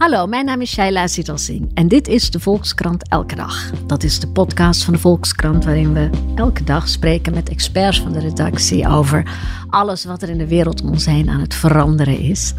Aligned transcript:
Hallo, 0.00 0.26
mijn 0.26 0.44
naam 0.44 0.60
is 0.60 0.72
Shaila 0.72 1.06
Siedelsing 1.06 1.70
en 1.74 1.88
dit 1.88 2.08
is 2.08 2.30
de 2.30 2.40
Volkskrant 2.40 3.08
Elke 3.08 3.34
Dag. 3.34 3.70
Dat 3.86 4.02
is 4.02 4.20
de 4.20 4.28
podcast 4.28 4.84
van 4.84 4.92
de 4.92 4.98
Volkskrant 5.00 5.64
waarin 5.64 5.92
we 5.92 6.10
elke 6.34 6.64
dag 6.64 6.88
spreken 6.88 7.34
met 7.34 7.48
experts 7.48 8.00
van 8.00 8.12
de 8.12 8.18
redactie 8.18 8.88
over 8.88 9.38
alles 9.68 10.04
wat 10.04 10.22
er 10.22 10.28
in 10.28 10.38
de 10.38 10.46
wereld 10.46 10.82
om 10.82 10.88
ons 10.88 11.06
heen 11.06 11.28
aan 11.28 11.40
het 11.40 11.54
veranderen 11.54 12.18
is. 12.18 12.54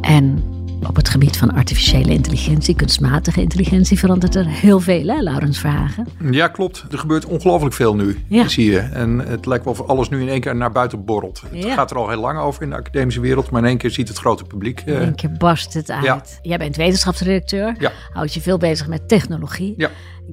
En 0.00 0.53
op 0.88 0.96
het 0.96 1.08
gebied 1.08 1.36
van 1.36 1.52
artificiële 1.52 2.12
intelligentie, 2.12 2.74
kunstmatige 2.74 3.40
intelligentie, 3.40 3.98
verandert 3.98 4.34
er 4.34 4.46
heel 4.46 4.80
veel, 4.80 5.06
hè, 5.06 5.20
Laurens 5.20 5.58
Vragen? 5.58 6.06
Ja, 6.30 6.48
klopt. 6.48 6.84
Er 6.90 6.98
gebeurt 6.98 7.24
ongelooflijk 7.24 7.74
veel 7.74 7.94
nu, 7.94 8.24
Ja. 8.28 8.48
zie 8.48 8.70
je. 8.70 8.78
En 8.78 9.18
het 9.18 9.46
lijkt 9.46 9.64
wel 9.64 9.72
of 9.72 9.80
alles 9.86 10.08
nu 10.08 10.20
in 10.20 10.28
één 10.28 10.40
keer 10.40 10.56
naar 10.56 10.72
buiten 10.72 11.04
borrelt. 11.04 11.42
Het 11.50 11.62
Ja. 11.64 11.74
gaat 11.74 11.90
er 11.90 11.96
al 11.96 12.08
heel 12.08 12.20
lang 12.20 12.38
over 12.38 12.62
in 12.62 12.70
de 12.70 12.76
academische 12.76 13.20
wereld, 13.20 13.50
maar 13.50 13.62
in 13.62 13.68
één 13.68 13.78
keer 13.78 13.90
ziet 13.90 14.08
het 14.08 14.18
grote 14.18 14.44
publiek. 14.44 14.80
eh, 14.80 14.94
In 14.94 15.00
één 15.00 15.14
keer 15.14 15.32
barst 15.32 15.74
het 15.74 15.90
uit. 15.90 16.04
Ja. 16.04 16.22
Jij 16.42 16.58
bent 16.58 16.76
wetenschapsredacteur, 16.76 17.74
Ja. 17.78 17.92
houdt 18.12 18.34
je 18.34 18.40
veel 18.40 18.58
bezig 18.58 18.86
met 18.88 19.08
technologie, 19.08 19.74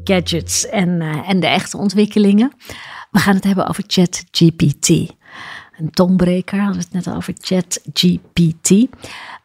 gadgets 0.03 0.67
en, 0.70 1.01
eh, 1.01 1.29
en 1.29 1.39
de 1.39 1.47
echte 1.47 1.77
ontwikkelingen. 1.77 2.51
We 3.11 3.20
gaan 3.20 3.35
het 3.35 3.43
hebben 3.43 3.67
over 3.67 3.83
ChatGPT. 3.87 4.89
Een 5.77 5.91
tongbreker, 5.91 6.59
hadden 6.59 6.77
we 6.81 6.87
het 6.91 7.05
net 7.05 7.15
over 7.15 7.33
ChatGPT. 7.37 8.87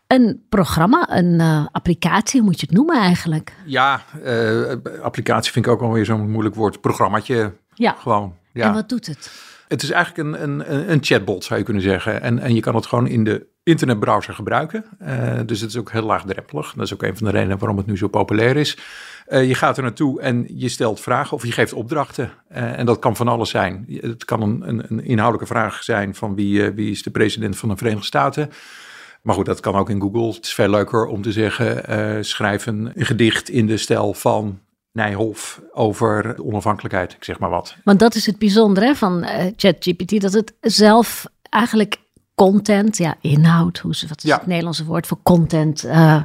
Een 0.06 0.44
programma, 0.48 1.06
een 1.16 1.40
eh, 1.40 1.66
applicatie, 1.72 2.40
hoe 2.40 2.48
moet 2.48 2.60
je 2.60 2.66
het 2.66 2.76
noemen 2.76 2.96
eigenlijk? 3.00 3.52
ja, 3.64 4.02
eh, 4.24 4.72
applicatie 5.02 5.52
vind 5.52 5.66
ik 5.66 5.72
ook 5.72 5.80
alweer 5.82 6.04
zo'n 6.04 6.30
moeilijk 6.30 6.54
woord. 6.54 6.80
Programmaatje, 6.80 7.52
Ja. 7.74 7.96
gewoon. 7.98 8.34
Ja. 8.52 8.66
En 8.66 8.72
wat 8.74 8.88
doet 8.88 9.06
het? 9.06 9.30
Het 9.68 9.82
is 9.82 9.90
eigenlijk 9.90 10.28
een, 10.28 10.42
een, 10.42 10.90
een- 10.92 11.04
chatbot, 11.04 11.44
zou 11.44 11.58
je 11.58 11.64
kunnen 11.64 11.82
zeggen. 11.82 12.22
En, 12.22 12.38
en 12.38 12.54
je 12.54 12.60
kan 12.60 12.74
het 12.74 12.86
gewoon 12.86 13.06
in 13.06 13.24
de 13.24 13.46
internetbrowser 13.62 14.34
gebruiken. 14.34 14.84
Eh, 14.98 15.38
dus 15.46 15.60
het 15.60 15.70
is 15.70 15.76
ook 15.76 15.90
heel 15.92 16.02
laagdrempelig. 16.02 16.72
Dat 16.76 16.84
is 16.86 16.92
ook 16.92 17.02
een 17.02 17.16
van 17.16 17.26
de 17.26 17.32
redenen 17.32 17.58
waarom 17.58 17.76
het 17.76 17.86
nu 17.86 17.96
zo 17.96 18.08
populair 18.08 18.56
is. 18.56 18.78
Je 19.30 19.54
gaat 19.54 19.76
er 19.76 19.82
naartoe 19.82 20.20
en 20.20 20.44
je 20.58 20.68
stelt 20.68 21.00
vragen 21.00 21.36
of 21.36 21.44
je 21.44 21.52
geeft 21.52 21.72
opdrachten. 21.72 22.30
En 22.48 22.86
dat 22.86 22.98
kan 22.98 23.16
van 23.16 23.28
alles 23.28 23.50
zijn. 23.50 23.84
Het 24.00 24.24
kan 24.24 24.42
een, 24.42 24.68
een, 24.68 24.84
een 24.88 25.04
inhoudelijke 25.04 25.52
vraag 25.52 25.82
zijn 25.82 26.14
van 26.14 26.34
wie, 26.34 26.70
wie 26.70 26.90
is 26.90 27.02
de 27.02 27.10
president 27.10 27.56
van 27.56 27.68
de 27.68 27.76
Verenigde 27.76 28.04
Staten. 28.06 28.50
Maar 29.26 29.34
goed, 29.34 29.46
dat 29.46 29.60
kan 29.60 29.74
ook 29.74 29.90
in 29.90 30.00
Google. 30.00 30.26
Het 30.26 30.44
is 30.44 30.54
veel 30.54 30.68
leuker 30.68 31.06
om 31.06 31.22
te 31.22 31.32
zeggen, 31.32 31.86
eh, 31.86 32.22
schrijf 32.22 32.66
een, 32.66 32.92
gedicht 32.94 33.48
in 33.48 33.66
de 33.66 33.76
stijl 33.76 34.14
van 34.14 34.58
Nijhoff 34.92 35.60
over 35.72 36.36
de 36.36 36.44
onafhankelijkheid. 36.44 37.12
Ik 37.12 37.24
zeg 37.24 37.38
maar 37.38 37.50
wat. 37.50 37.76
Want 37.84 37.98
dat 37.98 38.14
is 38.14 38.26
het 38.26 38.38
bijzondere 38.38 38.94
van 38.94 39.22
eh, 39.22 39.52
ChatGPT, 39.56 40.20
dat 40.20 40.32
het 40.32 40.54
zelf 40.60 41.26
eigenlijk 41.50 41.96
content, 42.34 42.96
ja, 42.96 43.16
inhoud, 43.20 43.78
hoe, 43.78 43.94
ze- 43.94 44.06
wat 44.08 44.16
is 44.24 44.30
Ja. 44.30 44.36
het 44.36 44.46
Nederlandse 44.46 44.84
woord 44.84 45.06
voor 45.06 45.18
content, 45.22 45.84
eh, 45.84 46.22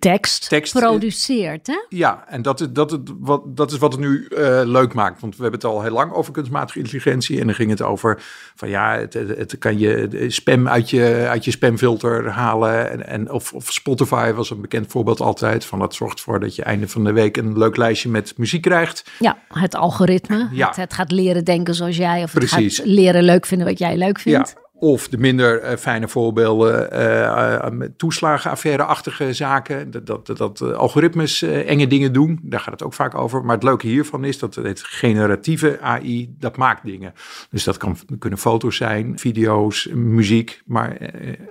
tekst, 0.00 0.48
Tekst, 0.48 0.74
eh, 0.74 0.82
produceert. 0.82 1.66
Hè? 1.66 1.84
Ja, 1.88 2.24
en 2.28 2.42
dat 2.42 2.60
is, 2.60 2.66
dat, 2.70 2.90
het, 2.90 3.10
wat, 3.18 3.42
dat 3.56 3.72
is 3.72 3.78
wat 3.78 3.92
het 3.92 4.00
nu 4.00 4.26
eh, 4.26 4.60
leuk 4.64 4.94
maakt. 4.94 5.20
Want 5.20 5.36
we 5.36 5.42
hebben 5.42 5.60
het 5.60 5.70
al 5.70 5.82
heel 5.82 5.92
lang 5.92 6.12
over 6.12 6.32
kunstmatige 6.32 6.78
intelligentie. 6.78 7.40
En 7.40 7.46
dan 7.46 7.54
ging 7.54 7.70
het 7.70 7.82
over 7.82 8.22
van 8.54 8.68
ja, 8.68 8.96
het, 8.98 9.14
het, 9.14 9.28
het 9.28 9.58
kan 9.58 9.78
je 9.78 10.08
de 10.08 10.30
spam 10.30 10.68
uit 10.68 10.90
je, 10.90 11.26
uit 11.28 11.44
je 11.44 11.50
spamfilter 11.50 12.28
halen. 12.28 12.90
En, 12.90 13.06
en, 13.06 13.30
of, 13.30 13.52
of 13.52 13.72
Spotify 13.72 14.32
was 14.32 14.50
een 14.50 14.60
bekend 14.60 14.90
voorbeeld 14.90 15.20
altijd. 15.20 15.64
Van 15.64 15.78
dat 15.78 15.94
zorgt 15.94 16.16
ervoor 16.18 16.40
dat 16.40 16.54
je 16.54 16.62
einde 16.62 16.88
van 16.88 17.04
de 17.04 17.12
week 17.12 17.36
een 17.36 17.58
leuk 17.58 17.76
lijstje 17.76 18.08
met 18.08 18.38
muziek 18.38 18.62
krijgt. 18.62 19.10
Ja, 19.18 19.38
het 19.48 19.74
algoritme. 19.74 20.48
Ja. 20.52 20.66
Het, 20.66 20.76
het 20.76 20.92
gaat 20.92 21.12
leren 21.12 21.44
denken 21.44 21.74
zoals 21.74 21.96
jij, 21.96 22.22
of 22.22 22.32
het 22.32 22.44
Precies. 22.44 22.76
gaat 22.76 22.86
leren 22.86 23.22
leuk 23.22 23.46
vinden 23.46 23.66
wat 23.66 23.78
jij 23.78 23.96
leuk 23.96 24.18
vindt. 24.18 24.54
Of 24.82 25.08
de 25.08 25.18
minder 25.18 25.60
eh, 25.60 25.76
fijne 25.76 26.08
voorbeelden, 26.08 26.90
eh, 26.90 27.54
eh, 27.54 27.72
toeslagenaffaire-achtige 27.96 29.32
zaken. 29.32 29.90
Dat, 29.90 30.26
dat, 30.26 30.36
dat 30.36 30.62
algoritmes 30.62 31.42
enge 31.42 31.86
dingen 31.86 32.12
doen. 32.12 32.38
Daar 32.42 32.60
gaat 32.60 32.72
het 32.72 32.82
ook 32.82 32.94
vaak 32.94 33.14
over. 33.14 33.44
Maar 33.44 33.54
het 33.54 33.64
leuke 33.64 33.86
hiervan 33.86 34.24
is 34.24 34.38
dat 34.38 34.54
het 34.54 34.82
generatieve 34.82 35.80
AI, 35.80 36.34
dat 36.38 36.56
maakt 36.56 36.84
dingen. 36.84 37.12
Dus 37.50 37.64
dat 37.64 37.76
kan, 37.76 37.96
kunnen 38.18 38.38
foto's 38.38 38.76
zijn, 38.76 39.18
video's, 39.18 39.88
muziek, 39.94 40.62
maar 40.66 40.96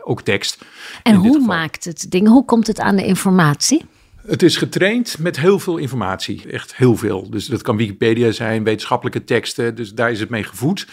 ook 0.03 0.21
tekst. 0.21 0.65
En 1.03 1.15
hoe 1.15 1.39
maakt 1.39 1.83
het 1.83 2.05
dingen? 2.11 2.31
Hoe 2.31 2.45
komt 2.45 2.67
het 2.67 2.79
aan 2.79 2.95
de 2.95 3.05
informatie? 3.05 3.85
Het 4.27 4.43
is 4.43 4.57
getraind 4.57 5.17
met 5.19 5.39
heel 5.39 5.59
veel 5.59 5.77
informatie. 5.77 6.51
Echt 6.51 6.75
heel 6.75 6.95
veel. 6.95 7.29
Dus 7.29 7.45
dat 7.45 7.61
kan 7.61 7.77
Wikipedia 7.77 8.31
zijn, 8.31 8.63
wetenschappelijke 8.63 9.23
teksten. 9.23 9.75
Dus 9.75 9.93
daar 9.93 10.11
is 10.11 10.19
het 10.19 10.29
mee 10.29 10.43
gevoed. 10.43 10.87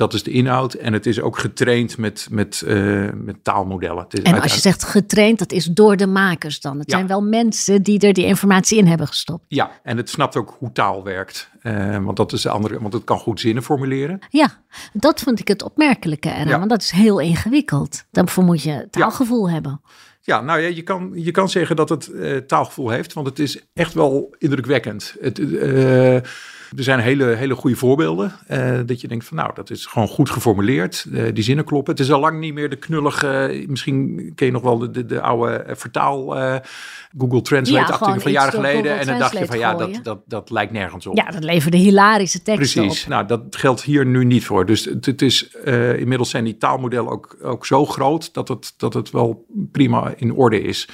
Dat 0.00 0.14
is 0.14 0.22
de 0.22 0.30
inhoud. 0.30 0.74
En 0.74 0.92
het 0.92 1.06
is 1.06 1.20
ook 1.20 1.38
getraind 1.38 1.98
met, 1.98 2.26
met, 2.30 2.62
eh, 2.66 3.08
met 3.14 3.36
taalmodellen. 3.44 4.02
Het 4.02 4.12
is 4.12 4.22
En 4.22 4.40
als 4.40 4.54
je 4.54 4.60
zegt 4.60 4.84
getraind, 4.84 5.38
dat 5.38 5.52
is 5.52 5.64
door 5.64 5.96
de 5.96 6.06
makers 6.06 6.60
dan. 6.60 6.78
Het 6.78 6.90
Ja. 6.90 6.96
zijn 6.96 7.08
wel 7.08 7.22
mensen 7.22 7.82
die 7.82 7.98
er 8.00 8.12
die 8.12 8.24
informatie 8.24 8.78
in 8.78 8.86
hebben 8.86 9.06
gestopt. 9.06 9.44
Ja, 9.48 9.70
en 9.82 9.96
het 9.96 10.08
snapt 10.10 10.36
ook 10.36 10.56
hoe 10.58 10.72
taal 10.72 11.04
werkt. 11.04 11.50
Eh, 11.62 12.04
want 12.04 12.16
dat 12.16 12.32
is 12.32 12.42
de 12.42 12.48
andere, 12.48 12.80
want 12.80 12.92
het 12.92 13.04
kan 13.04 13.18
goed 13.18 13.40
zinnen 13.40 13.62
formuleren. 13.62 14.18
Ja, 14.30 14.50
dat 14.92 15.20
vond 15.20 15.40
ik 15.40 15.48
het 15.48 15.62
opmerkelijke 15.62 16.28
eraan, 16.28 16.48
Ja. 16.48 16.58
want 16.58 16.70
dat 16.70 16.82
is 16.82 16.90
heel 16.90 17.18
ingewikkeld. 17.18 18.04
Daarvoor 18.10 18.44
moet 18.44 18.62
je 18.62 18.86
taalgevoel 18.90 19.50
hebben. 19.50 19.80
Ja, 20.20 20.40
nou 20.40 20.60
ja, 20.60 20.68
je 20.68 20.82
kan, 20.82 21.10
je 21.14 21.30
kan 21.30 21.48
zeggen 21.48 21.76
dat 21.76 21.88
het 21.88 22.12
eh, 22.12 22.36
taalgevoel 22.36 22.90
heeft, 22.90 23.12
want 23.12 23.26
het 23.26 23.38
is 23.38 23.60
echt 23.74 23.94
wel 23.94 24.34
indrukwekkend. 24.38 25.14
Het, 25.20 25.38
er 26.76 26.82
zijn 26.84 26.98
hele, 27.00 27.24
hele 27.24 27.54
goede 27.54 27.76
voorbeelden. 27.76 28.32
eh, 28.46 28.78
dat 28.86 29.00
je 29.00 29.08
denkt 29.08 29.24
van 29.24 29.36
nou, 29.36 29.50
dat 29.54 29.70
is 29.70 29.86
gewoon 29.86 30.08
goed 30.08 30.30
geformuleerd. 30.30 31.06
eh, 31.14 31.22
die 31.34 31.44
zinnen 31.44 31.64
kloppen. 31.64 31.92
Het 31.92 32.02
is 32.02 32.12
al 32.12 32.20
lang 32.20 32.40
niet 32.40 32.54
meer 32.54 32.70
de 32.70 32.76
knullige, 32.76 33.64
misschien 33.66 34.32
ken 34.34 34.46
je 34.46 34.52
nog 34.52 34.62
wel 34.62 34.78
de, 34.78 34.90
de, 34.90 35.06
de 35.06 35.20
oude 35.20 35.52
eh, 35.52 35.76
vertaal 35.76 36.26
Google 37.18 37.42
Translate 37.42 37.92
Ja, 37.92 38.18
van 38.20 38.32
jaren 38.32 38.52
geleden. 38.52 38.98
En 38.98 39.06
dan 39.06 39.18
dacht 39.18 39.38
je 39.38 39.46
van 39.46 39.58
ja, 39.58 39.74
dat, 39.74 40.00
dat, 40.02 40.20
dat 40.26 40.50
lijkt 40.50 40.72
nergens 40.72 41.06
op. 41.06 41.16
Ja, 41.16 41.30
dat 41.30 41.44
leverde 41.44 41.76
hilarische 41.76 42.42
teksten 42.42 42.82
Precies. 42.82 43.02
op. 43.02 43.08
Nou, 43.08 43.26
dat 43.26 43.42
geldt 43.50 43.82
hier 43.82 44.06
nu 44.06 44.24
niet 44.24 44.44
voor. 44.44 44.66
Dus 44.66 44.84
het, 44.84 45.06
het 45.06 45.22
is, 45.22 45.50
inmiddels 45.96 46.30
zijn 46.30 46.44
die 46.44 46.56
taalmodellen 46.56 47.10
ook, 47.10 47.36
ook 47.42 47.66
zo 47.66 47.86
groot 47.86 48.34
dat 48.34 48.48
het, 48.48 48.74
dat 48.76 48.94
het 48.94 49.10
wel 49.10 49.46
prima 49.72 50.12
in 50.16 50.32
orde 50.32 50.62
is. 50.62 50.88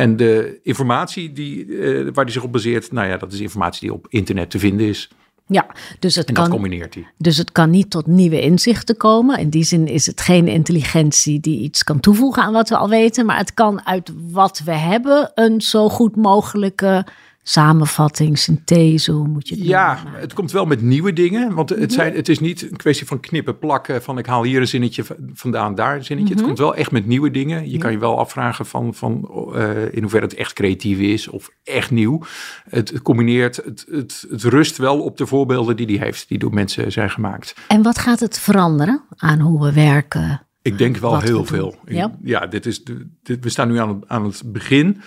En 0.00 0.16
de 0.16 0.60
informatie 0.62 1.32
die, 1.32 1.78
eh, 1.78 2.08
waar 2.12 2.24
die 2.24 2.34
zich 2.34 2.42
op 2.42 2.52
baseert, 2.52 2.92
nou 2.92 3.08
ja, 3.08 3.16
dat 3.16 3.32
is 3.32 3.40
informatie 3.40 3.80
die 3.80 3.92
op 3.92 4.06
internet 4.08 4.50
te 4.50 4.58
vinden 4.58 4.86
is. 4.86 5.10
Ja, 5.46 5.66
dus 5.98 6.14
het, 6.14 6.28
En 6.28 6.34
dat 6.34 6.42
kan, 6.42 6.52
combineert 6.52 6.94
hij. 6.94 7.06
dus 7.16 7.36
het 7.36 7.52
kan 7.52 7.70
niet 7.70 7.90
tot 7.90 8.06
nieuwe 8.06 8.40
inzichten 8.40 8.96
komen. 8.96 9.38
In 9.38 9.48
die 9.48 9.62
zin 9.62 9.86
is 9.86 10.06
het 10.06 10.20
geen 10.20 10.48
intelligentie 10.48 11.40
die 11.40 11.60
iets 11.60 11.84
kan 11.84 12.00
toevoegen 12.00 12.42
aan 12.42 12.52
wat 12.52 12.68
we 12.68 12.76
al 12.76 12.88
weten. 12.88 13.26
Maar 13.26 13.38
het 13.38 13.54
kan 13.54 13.86
uit 13.86 14.12
wat 14.30 14.62
we 14.64 14.72
hebben 14.72 15.30
een 15.34 15.60
zo 15.60 15.88
goed 15.88 16.16
mogelijke 16.16 17.06
samenvatting, 17.48 18.38
synthese, 18.38 19.12
hoe 19.12 19.28
moet 19.28 19.48
je 19.48 19.54
het 19.54 19.64
Ja, 19.64 19.86
maken. 20.04 20.20
het 20.20 20.32
komt 20.32 20.52
wel 20.52 20.66
met 20.66 20.82
nieuwe 20.82 21.12
dingen. 21.12 21.54
Want 21.54 21.70
Mhm. 21.70 21.80
het, 21.80 21.92
zijn, 21.92 22.14
het 22.14 22.28
is 22.28 22.38
niet 22.38 22.62
een 22.70 22.76
kwestie 22.76 23.06
van 23.06 23.20
knippen, 23.20 23.58
plakken. 23.58 24.02
Van 24.02 24.18
ik 24.18 24.26
haal 24.26 24.42
hier 24.42 24.60
een 24.60 24.68
zinnetje 24.68 25.04
vandaan, 25.32 25.74
daar 25.74 25.96
een 25.96 26.04
zinnetje. 26.04 26.34
Mhm. 26.34 26.42
Het 26.42 26.46
komt 26.46 26.58
wel 26.66 26.74
echt 26.76 26.90
met 26.90 27.06
nieuwe 27.06 27.30
dingen. 27.30 27.70
Je 27.70 27.78
kan 27.78 27.90
je 27.92 27.98
wel 27.98 28.18
afvragen 28.18 28.66
van, 28.66 28.94
van 28.94 29.30
eh, 29.54 29.94
in 29.94 30.00
hoeverre 30.00 30.24
het 30.26 30.34
echt 30.34 30.52
creatief 30.52 30.98
is 30.98 31.28
of 31.28 31.50
echt 31.64 31.90
nieuw. 31.90 32.20
Het, 32.68 32.90
het 32.90 33.02
combineert, 33.02 33.56
het, 33.56 33.86
het, 33.90 34.24
het 34.30 34.42
rust 34.42 34.76
wel 34.76 35.00
op 35.02 35.16
de 35.16 35.26
voorbeelden 35.26 35.76
die 35.76 35.86
hij 35.86 36.04
heeft. 36.06 36.28
Die 36.28 36.38
door 36.38 36.54
mensen 36.54 36.92
zijn 36.92 37.10
gemaakt. 37.10 37.54
En 37.68 37.82
wat 37.82 37.98
gaat 37.98 38.20
het 38.20 38.38
veranderen 38.38 39.04
aan 39.16 39.40
hoe 39.40 39.62
we 39.64 39.72
werken? 39.72 40.42
Ik 40.62 40.78
denk 40.78 40.96
wel 40.96 41.10
Wat 41.10 41.22
heel 41.22 41.44
veel. 41.44 41.74
Ja? 41.84 42.18
ja 42.22 42.46
dit 42.46 42.66
is 42.66 42.84
dit, 43.22 43.44
we 43.44 43.48
staan 43.48 43.68
nu 43.68 43.78
aan 43.78 44.00
aan 44.06 44.24
het 44.24 44.42
begin. 44.46 45.00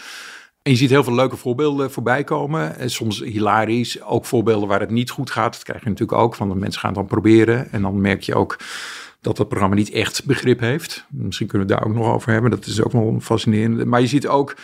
En 0.62 0.72
je 0.72 0.78
ziet 0.78 0.90
heel 0.90 1.04
veel 1.04 1.16
leuke 1.16 1.38
voorbeelden 1.38 1.92
voorbij 1.92 2.24
komen. 2.24 2.78
En 2.78 2.90
soms 2.90 3.20
hilarisch. 3.20 4.02
Ook 4.02 4.26
voorbeelden 4.26 4.68
waar 4.68 4.80
het 4.80 4.90
niet 4.90 5.10
goed 5.10 5.32
gaat. 5.32 5.54
Dat 5.54 5.64
krijg 5.64 5.84
je 5.84 5.90
natuurlijk 5.90 6.20
ook. 6.20 6.36
Van 6.36 6.50
de 6.50 6.56
mensen 6.56 6.80
gaan 6.80 6.90
het 6.90 7.00
dan 7.00 7.08
proberen. 7.08 7.72
En 7.72 7.82
dan 7.82 8.02
merk 8.02 8.22
je 8.22 8.36
ook 8.36 8.58
dat 9.22 9.38
dat 9.38 9.48
programma 9.48 9.76
niet 9.76 9.92
echt 9.92 10.26
begrip 10.26 10.60
heeft. 10.60 11.06
Misschien 11.10 11.48
kunnen 11.48 11.68
we 11.68 11.74
het 11.74 11.82
daar 11.82 11.92
ook 11.92 11.98
nog 11.98 12.14
over 12.14 12.32
hebben. 12.32 12.52
Dat 12.52 12.66
is 12.66 12.84
ook 12.84 12.92
wel 12.92 13.18
fascinerend. 13.22 13.86
Maar 13.86 14.02
je 14.02 14.08
ziet 14.08 14.28
ook... 14.28 14.56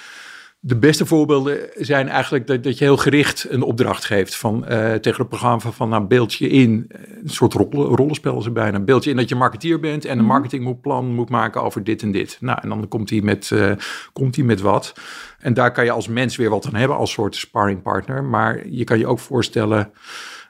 De 0.60 0.78
beste 0.78 1.06
voorbeelden 1.06 1.70
zijn 1.76 2.08
eigenlijk 2.08 2.48
dat, 2.48 2.64
dat 2.64 2.78
je 2.78 2.84
heel 2.84 2.98
gericht 2.98 3.46
een 3.50 3.62
opdracht 3.62 4.06
geeft 4.06 4.36
van, 4.36 4.66
eh, 4.66 4.94
tegen 4.94 5.20
het 5.20 5.30
programma 5.30 5.60
van, 5.60 5.90
nou, 5.90 6.04
beeld 6.04 6.34
je 6.34 6.50
in, 6.50 6.86
eh, 6.90 7.02
een 7.24 7.30
soort 7.30 7.54
rollen, 7.54 7.96
rollenspel 7.96 8.38
is 8.38 8.46
het 8.46 8.54
bijna, 8.54 8.80
beeld 8.80 9.04
je 9.04 9.10
in 9.10 9.16
dat 9.16 9.30
je 9.30 9.36
marketeer 9.36 9.80
bent 9.80 10.06
en 10.06 10.20
een 10.20 10.26
marketingplan 10.26 11.14
moet 11.14 11.30
maken 11.30 11.64
over 11.64 11.84
dit 11.84 12.02
en 12.02 12.12
dit. 12.12 12.38
Nou, 12.40 12.60
en 12.62 12.70
dan 12.70 12.88
komt 12.88 13.10
hij 13.10 13.22
met, 13.22 13.52
eh, 13.52 13.72
komt 14.14 14.36
hij 14.36 14.46
met 14.46 14.62
wat. 14.62 14.94
En 15.40 15.54
daar 15.54 15.72
kan 15.72 15.86
je 15.86 15.92
als 15.92 16.08
mens 16.08 16.36
weer 16.36 16.50
wat 16.50 16.66
aan 16.66 16.76
hebben 16.76 16.98
als 16.98 17.12
soort 17.12 17.36
sparringpartner. 17.36 18.24
Maar 18.24 18.68
je 18.68 18.84
kan 18.84 19.00
je 19.00 19.08
ook 19.08 19.20
voorstellen 19.20 19.92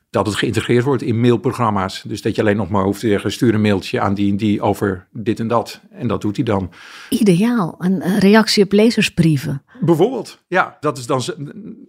dat 0.09 0.25
het 0.25 0.35
geïntegreerd 0.35 0.83
wordt 0.83 1.01
in 1.01 1.19
mailprogramma's. 1.19 2.03
Dus 2.07 2.21
dat 2.21 2.35
je 2.35 2.41
alleen 2.41 2.57
nog 2.57 2.69
maar 2.69 2.83
hoeft 2.83 2.99
te 2.99 3.07
zeggen, 3.07 3.31
stuur 3.31 3.53
een 3.53 3.61
mailtje 3.61 3.99
aan 3.99 4.13
die 4.13 4.31
en 4.31 4.37
die 4.37 4.61
over 4.61 5.07
dit 5.11 5.39
en 5.39 5.47
dat. 5.47 5.81
En 5.91 6.07
dat 6.07 6.21
doet 6.21 6.35
hij 6.35 6.45
dan. 6.45 6.71
Ideaal, 7.09 7.75
een 7.77 8.19
reactie 8.19 8.63
op 8.63 8.71
lezersbrieven. 8.71 9.61
Bijvoorbeeld, 9.79 10.43
ja, 10.47 10.77
dat 10.79 10.97
is 10.97 11.05
dan 11.05 11.21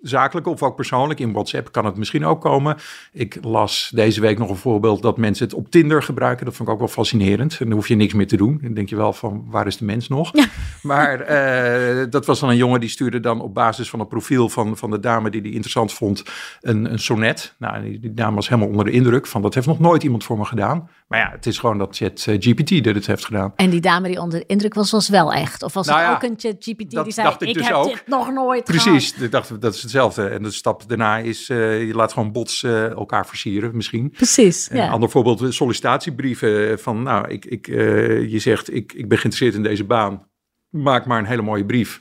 zakelijk 0.02 0.46
of 0.46 0.62
ook 0.62 0.76
persoonlijk. 0.76 1.20
In 1.20 1.32
WhatsApp 1.32 1.72
kan 1.72 1.84
het 1.84 1.96
misschien 1.96 2.24
ook 2.24 2.40
komen. 2.40 2.76
Ik 3.12 3.38
las 3.42 3.90
deze 3.94 4.20
week 4.20 4.38
nog 4.38 4.50
een 4.50 4.56
voorbeeld 4.56 5.02
dat 5.02 5.16
mensen 5.16 5.44
het 5.44 5.54
op 5.54 5.70
Tinder 5.70 6.02
gebruiken. 6.02 6.44
Dat 6.44 6.54
vond 6.54 6.68
ik 6.68 6.74
ook 6.74 6.80
wel 6.80 6.88
fascinerend. 6.88 7.56
En 7.60 7.66
dan 7.66 7.74
hoef 7.74 7.88
je 7.88 7.94
niks 7.94 8.14
meer 8.14 8.26
te 8.26 8.36
doen. 8.36 8.58
Dan 8.62 8.74
denk 8.74 8.88
je 8.88 8.96
wel 8.96 9.12
van, 9.12 9.44
waar 9.48 9.66
is 9.66 9.76
de 9.76 9.84
mens 9.84 10.08
nog? 10.08 10.36
Ja. 10.36 10.46
Maar 10.82 11.20
uh, 11.20 12.04
dat 12.10 12.26
was 12.26 12.40
dan 12.40 12.48
een 12.48 12.56
jongen 12.56 12.80
die 12.80 12.88
stuurde 12.88 13.20
dan 13.20 13.40
op 13.40 13.54
basis 13.54 13.90
van 13.90 13.98
het 13.98 14.08
profiel 14.08 14.48
van, 14.48 14.76
van 14.76 14.90
de 14.90 15.00
dame 15.00 15.30
die 15.30 15.40
hij 15.40 15.50
interessant 15.50 15.92
vond, 15.92 16.22
een, 16.60 16.92
een 16.92 16.98
sonnet. 16.98 17.54
Nou, 17.58 17.98
die, 18.00 18.07
die 18.08 18.16
dame 18.16 18.34
was 18.34 18.48
helemaal 18.48 18.70
onder 18.70 18.84
de 18.84 18.90
indruk 18.90 19.26
van, 19.26 19.42
dat 19.42 19.54
heeft 19.54 19.66
nog 19.66 19.78
nooit 19.78 20.02
iemand 20.02 20.24
voor 20.24 20.38
me 20.38 20.44
gedaan. 20.44 20.88
Maar 21.08 21.18
ja, 21.18 21.30
het 21.30 21.46
is 21.46 21.58
gewoon 21.58 21.78
dat 21.78 21.96
chat 21.96 22.24
eh, 22.26 22.36
GPT 22.38 22.84
dat 22.84 22.94
het 22.94 23.06
heeft 23.06 23.24
gedaan. 23.24 23.52
En 23.56 23.70
die 23.70 23.80
dame 23.80 24.08
die 24.08 24.20
onder 24.20 24.38
de 24.38 24.46
indruk 24.46 24.74
was, 24.74 24.90
was 24.90 25.08
wel 25.08 25.32
echt? 25.32 25.62
Of 25.62 25.74
was 25.74 25.86
nou 25.86 26.00
het 26.00 26.10
ook 26.10 26.22
een 26.22 26.34
chat 26.38 26.56
GPT 26.58 26.90
die 27.04 27.12
zei, 27.12 27.28
ik, 27.28 27.40
ik 27.40 27.54
dus 27.54 27.66
heb 27.66 27.76
ook. 27.76 27.84
dit 27.84 28.02
nog 28.06 28.32
nooit 28.32 28.64
Precies, 28.64 29.14
ik 29.14 29.30
dacht, 29.30 29.60
dat 29.60 29.74
is 29.74 29.82
hetzelfde. 29.82 30.28
En 30.28 30.42
de 30.42 30.50
stap 30.50 30.88
daarna 30.88 31.18
is, 31.18 31.48
uh, 31.48 31.86
je 31.86 31.94
laat 31.94 32.12
gewoon 32.12 32.32
bots 32.32 32.62
uh, 32.62 32.90
elkaar 32.90 33.26
versieren 33.26 33.76
misschien. 33.76 34.10
Precies, 34.10 34.68
ja. 34.72 34.84
Een 34.84 34.90
ander 34.90 35.10
voorbeeld, 35.10 35.54
sollicitatiebrieven 35.54 36.78
van, 36.80 37.02
nou, 37.02 37.28
ik, 37.28 37.44
ik, 37.44 37.68
uh, 37.68 38.30
je 38.30 38.38
zegt, 38.38 38.74
ik, 38.74 38.92
ik 38.92 39.08
ben 39.08 39.18
geïnteresseerd 39.18 39.54
in 39.54 39.62
deze 39.62 39.84
baan. 39.84 40.26
Maak 40.70 41.06
maar 41.06 41.18
een 41.18 41.26
hele 41.26 41.42
mooie 41.42 41.64
brief. 41.64 42.00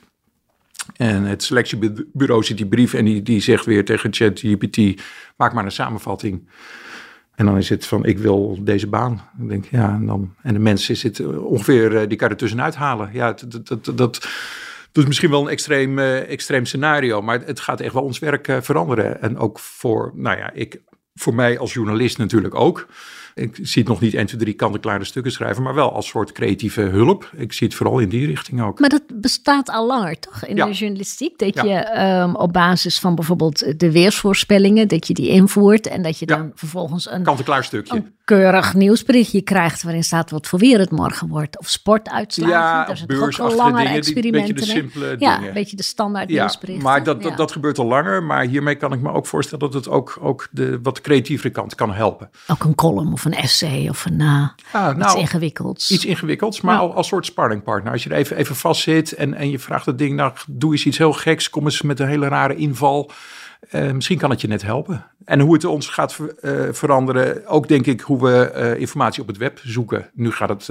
En 0.96 1.22
het 1.22 1.42
selectiebureau 1.42 2.44
ziet 2.44 2.56
die 2.56 2.66
brief 2.66 2.94
en 2.94 3.04
die, 3.04 3.22
die 3.22 3.40
zegt 3.40 3.64
weer 3.64 3.84
tegen 3.84 4.12
ChatGPT, 4.12 5.02
maak 5.36 5.52
maar 5.52 5.64
een 5.64 5.70
samenvatting. 5.70 6.48
En 7.34 7.46
dan 7.46 7.56
is 7.56 7.68
het 7.68 7.86
van, 7.86 8.04
ik 8.04 8.18
wil 8.18 8.58
deze 8.60 8.86
baan. 8.86 9.20
Denk, 9.36 9.64
ja, 9.64 9.94
en, 9.94 10.06
dan, 10.06 10.34
en 10.42 10.52
de 10.52 10.60
mensen 10.60 10.96
zit 10.96 11.26
ongeveer, 11.26 12.08
die 12.08 12.18
kan 12.18 12.30
er 12.30 12.36
tussenuit 12.36 12.74
halen. 12.74 13.10
Ja, 13.12 13.34
dat, 13.48 13.66
dat, 13.66 13.98
dat, 13.98 14.28
is 14.92 15.06
misschien 15.06 15.30
wel 15.30 15.40
een 15.40 15.48
extreem, 15.48 15.98
uh, 15.98 16.30
extreem 16.30 16.64
scenario, 16.64 17.22
maar 17.22 17.40
het 17.40 17.60
gaat 17.60 17.80
echt 17.80 17.92
wel 17.92 18.02
ons 18.02 18.18
werk 18.18 18.58
veranderen. 18.60 19.22
En 19.22 19.38
ook 19.38 19.58
voor, 19.58 20.12
nou 20.14 20.38
ja, 20.38 20.52
ik, 20.52 20.80
voor 21.18 21.34
mij 21.34 21.58
als 21.58 21.72
journalist 21.72 22.18
natuurlijk 22.18 22.54
ook 22.54 22.86
ik 23.38 23.58
zie 23.62 23.82
het 23.82 23.90
nog 23.90 24.00
niet 24.00 24.14
1, 24.14 24.26
2, 24.26 24.40
3 24.40 24.54
kant-en-klare 24.54 25.04
stukken 25.04 25.32
schrijven, 25.32 25.62
maar 25.62 25.74
wel 25.74 25.92
als 25.92 26.08
soort 26.08 26.32
creatieve 26.32 26.80
hulp. 26.80 27.30
Ik 27.36 27.52
zie 27.52 27.66
het 27.66 27.76
vooral 27.76 27.98
in 27.98 28.08
die 28.08 28.26
richting 28.26 28.62
ook. 28.62 28.78
Maar 28.78 28.88
dat 28.88 29.02
bestaat 29.14 29.70
al 29.70 29.86
langer, 29.86 30.18
toch? 30.18 30.44
In 30.44 30.56
de 30.56 30.72
journalistiek, 30.72 31.38
dat 31.38 31.54
je 31.54 32.00
um, 32.22 32.34
op 32.36 32.52
basis 32.52 32.98
van 32.98 33.14
bijvoorbeeld 33.14 33.80
de 33.80 33.92
weersvoorspellingen, 33.92 34.88
dat 34.88 35.06
je 35.06 35.14
die 35.14 35.28
invoert 35.28 35.86
en 35.86 36.02
dat 36.02 36.18
je 36.18 36.26
dan 36.26 36.52
vervolgens 36.54 37.10
een 37.10 37.22
kant-en-klaar 37.22 37.64
stukje. 37.64 38.02
keurig 38.24 38.74
nieuwsberichtje 38.74 39.42
krijgt 39.42 39.82
waarin 39.82 40.04
staat 40.04 40.30
wat 40.30 40.46
voor 40.46 40.58
weer 40.58 40.78
het 40.78 40.90
morgen 40.90 41.28
wordt. 41.28 41.58
Of 41.58 41.68
sportuitslagen. 41.68 42.54
Ja, 42.54 43.06
Daar 43.06 43.22
ook 43.22 43.38
al 43.38 43.56
langer 43.56 43.82
dingen, 43.82 43.96
experimenten. 43.96 44.54
beetje 44.54 44.66
de 44.66 44.78
simpele 44.80 45.16
ja, 45.18 45.34
dingen. 45.34 45.48
een 45.48 45.54
beetje 45.54 45.76
de 45.76 45.82
standaard 45.82 46.30
ja, 46.30 46.40
nieuwsberichten. 46.40 46.84
Maar 46.84 47.02
dat, 47.04 47.22
dat, 47.22 47.36
dat, 47.36 47.52
gebeurt 47.52 47.78
al 47.78 47.86
langer. 47.86 48.22
Maar 48.22 48.44
hiermee 48.44 48.74
kan 48.74 48.92
ik 48.92 49.00
me 49.00 49.12
ook 49.12 49.26
voorstellen 49.26 49.70
dat 49.70 49.74
het 49.74 49.88
ook, 49.88 50.18
ook 50.20 50.48
de 50.50 50.78
wat 50.82 51.00
creatievere 51.08 51.50
kant 51.50 51.74
kan 51.74 51.92
helpen. 51.92 52.30
Ook 52.46 52.64
een 52.64 52.74
column 52.74 53.12
of 53.12 53.24
een 53.24 53.34
essay 53.34 53.88
of 53.88 54.04
een 54.04 54.20
uh, 54.20 54.48
nou, 54.72 55.00
iets 55.00 55.14
ingewikkelds. 55.14 55.90
Iets 55.90 56.04
ingewikkelds, 56.04 56.60
maar 56.60 56.78
als 56.78 57.08
soort 57.08 57.26
sparringpartner. 57.26 57.92
Als 57.92 58.02
je 58.02 58.10
er 58.10 58.16
even, 58.16 58.36
even 58.36 58.56
vast 58.56 58.82
zit 58.82 59.12
en, 59.12 59.34
en 59.34 59.50
je 59.50 59.58
vraagt 59.58 59.86
het 59.86 59.98
ding, 59.98 60.16
nou 60.16 60.32
doe 60.46 60.72
eens 60.72 60.86
iets 60.86 60.98
heel 60.98 61.12
geks, 61.12 61.50
kom 61.50 61.64
eens 61.64 61.82
met 61.82 62.00
een 62.00 62.08
hele 62.08 62.28
rare 62.28 62.56
inval. 62.56 63.10
Uh, 63.72 63.90
misschien 63.90 64.18
kan 64.18 64.30
het 64.30 64.40
je 64.40 64.48
net 64.48 64.62
helpen. 64.62 65.04
En 65.24 65.40
hoe 65.40 65.52
het 65.52 65.64
ons 65.64 65.88
gaat 65.88 66.14
ver, 66.14 66.34
uh, 66.42 66.72
veranderen, 66.72 67.46
ook 67.46 67.68
denk 67.68 67.86
ik 67.86 68.00
hoe 68.00 68.22
we 68.22 68.52
uh, 68.54 68.80
informatie 68.80 69.22
op 69.22 69.28
het 69.28 69.36
web 69.36 69.60
zoeken. 69.62 70.10
Nu 70.14 70.30
gaat 70.30 70.48
het 70.48 70.64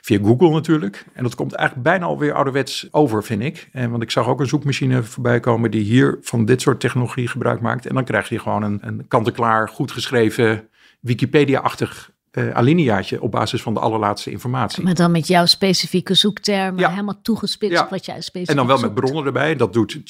via 0.00 0.18
Google 0.22 0.50
natuurlijk. 0.50 1.04
En 1.12 1.22
dat 1.22 1.34
komt 1.34 1.52
eigenlijk 1.52 1.88
bijna 1.88 2.04
alweer 2.04 2.32
ouderwets 2.32 2.88
over, 2.90 3.24
vind 3.24 3.42
ik. 3.42 3.68
En, 3.72 3.90
want 3.90 4.02
ik 4.02 4.10
zag 4.10 4.28
ook 4.28 4.40
een 4.40 4.46
zoekmachine 4.46 5.02
voorbij 5.02 5.40
komen 5.40 5.70
die 5.70 5.82
hier 5.82 6.18
van 6.22 6.44
dit 6.44 6.60
soort 6.60 6.80
technologie 6.80 7.28
gebruik 7.28 7.60
maakt. 7.60 7.86
En 7.86 7.94
dan 7.94 8.04
krijg 8.04 8.28
je 8.28 8.38
gewoon 8.38 8.62
een, 8.62 8.78
een 8.82 9.04
kant-en-klaar, 9.08 9.68
goed 9.68 9.92
geschreven 9.92 10.68
Wikipedia-achtig 11.00 12.10
uh, 12.32 12.50
alineaatje 12.50 13.22
op 13.22 13.30
basis 13.30 13.62
van 13.62 13.74
de 13.74 13.80
allerlaatste 13.80 14.30
informatie. 14.30 14.84
Maar 14.84 14.94
dan 14.94 15.10
met 15.10 15.26
jouw 15.26 15.46
specifieke 15.46 16.14
zoektermen 16.14 16.80
ja. 16.80 16.90
helemaal 16.90 17.18
toegespitst 17.22 17.76
ja. 17.76 17.84
op 17.84 17.90
wat 17.90 18.06
jij 18.06 18.20
specifiek 18.20 18.48
En 18.48 18.56
dan 18.56 18.66
wel 18.66 18.78
zoekt. 18.78 18.94
met 18.94 19.04
bronnen 19.04 19.26
erbij. 19.26 19.56
Dat 19.56 19.72
doet 19.72 20.00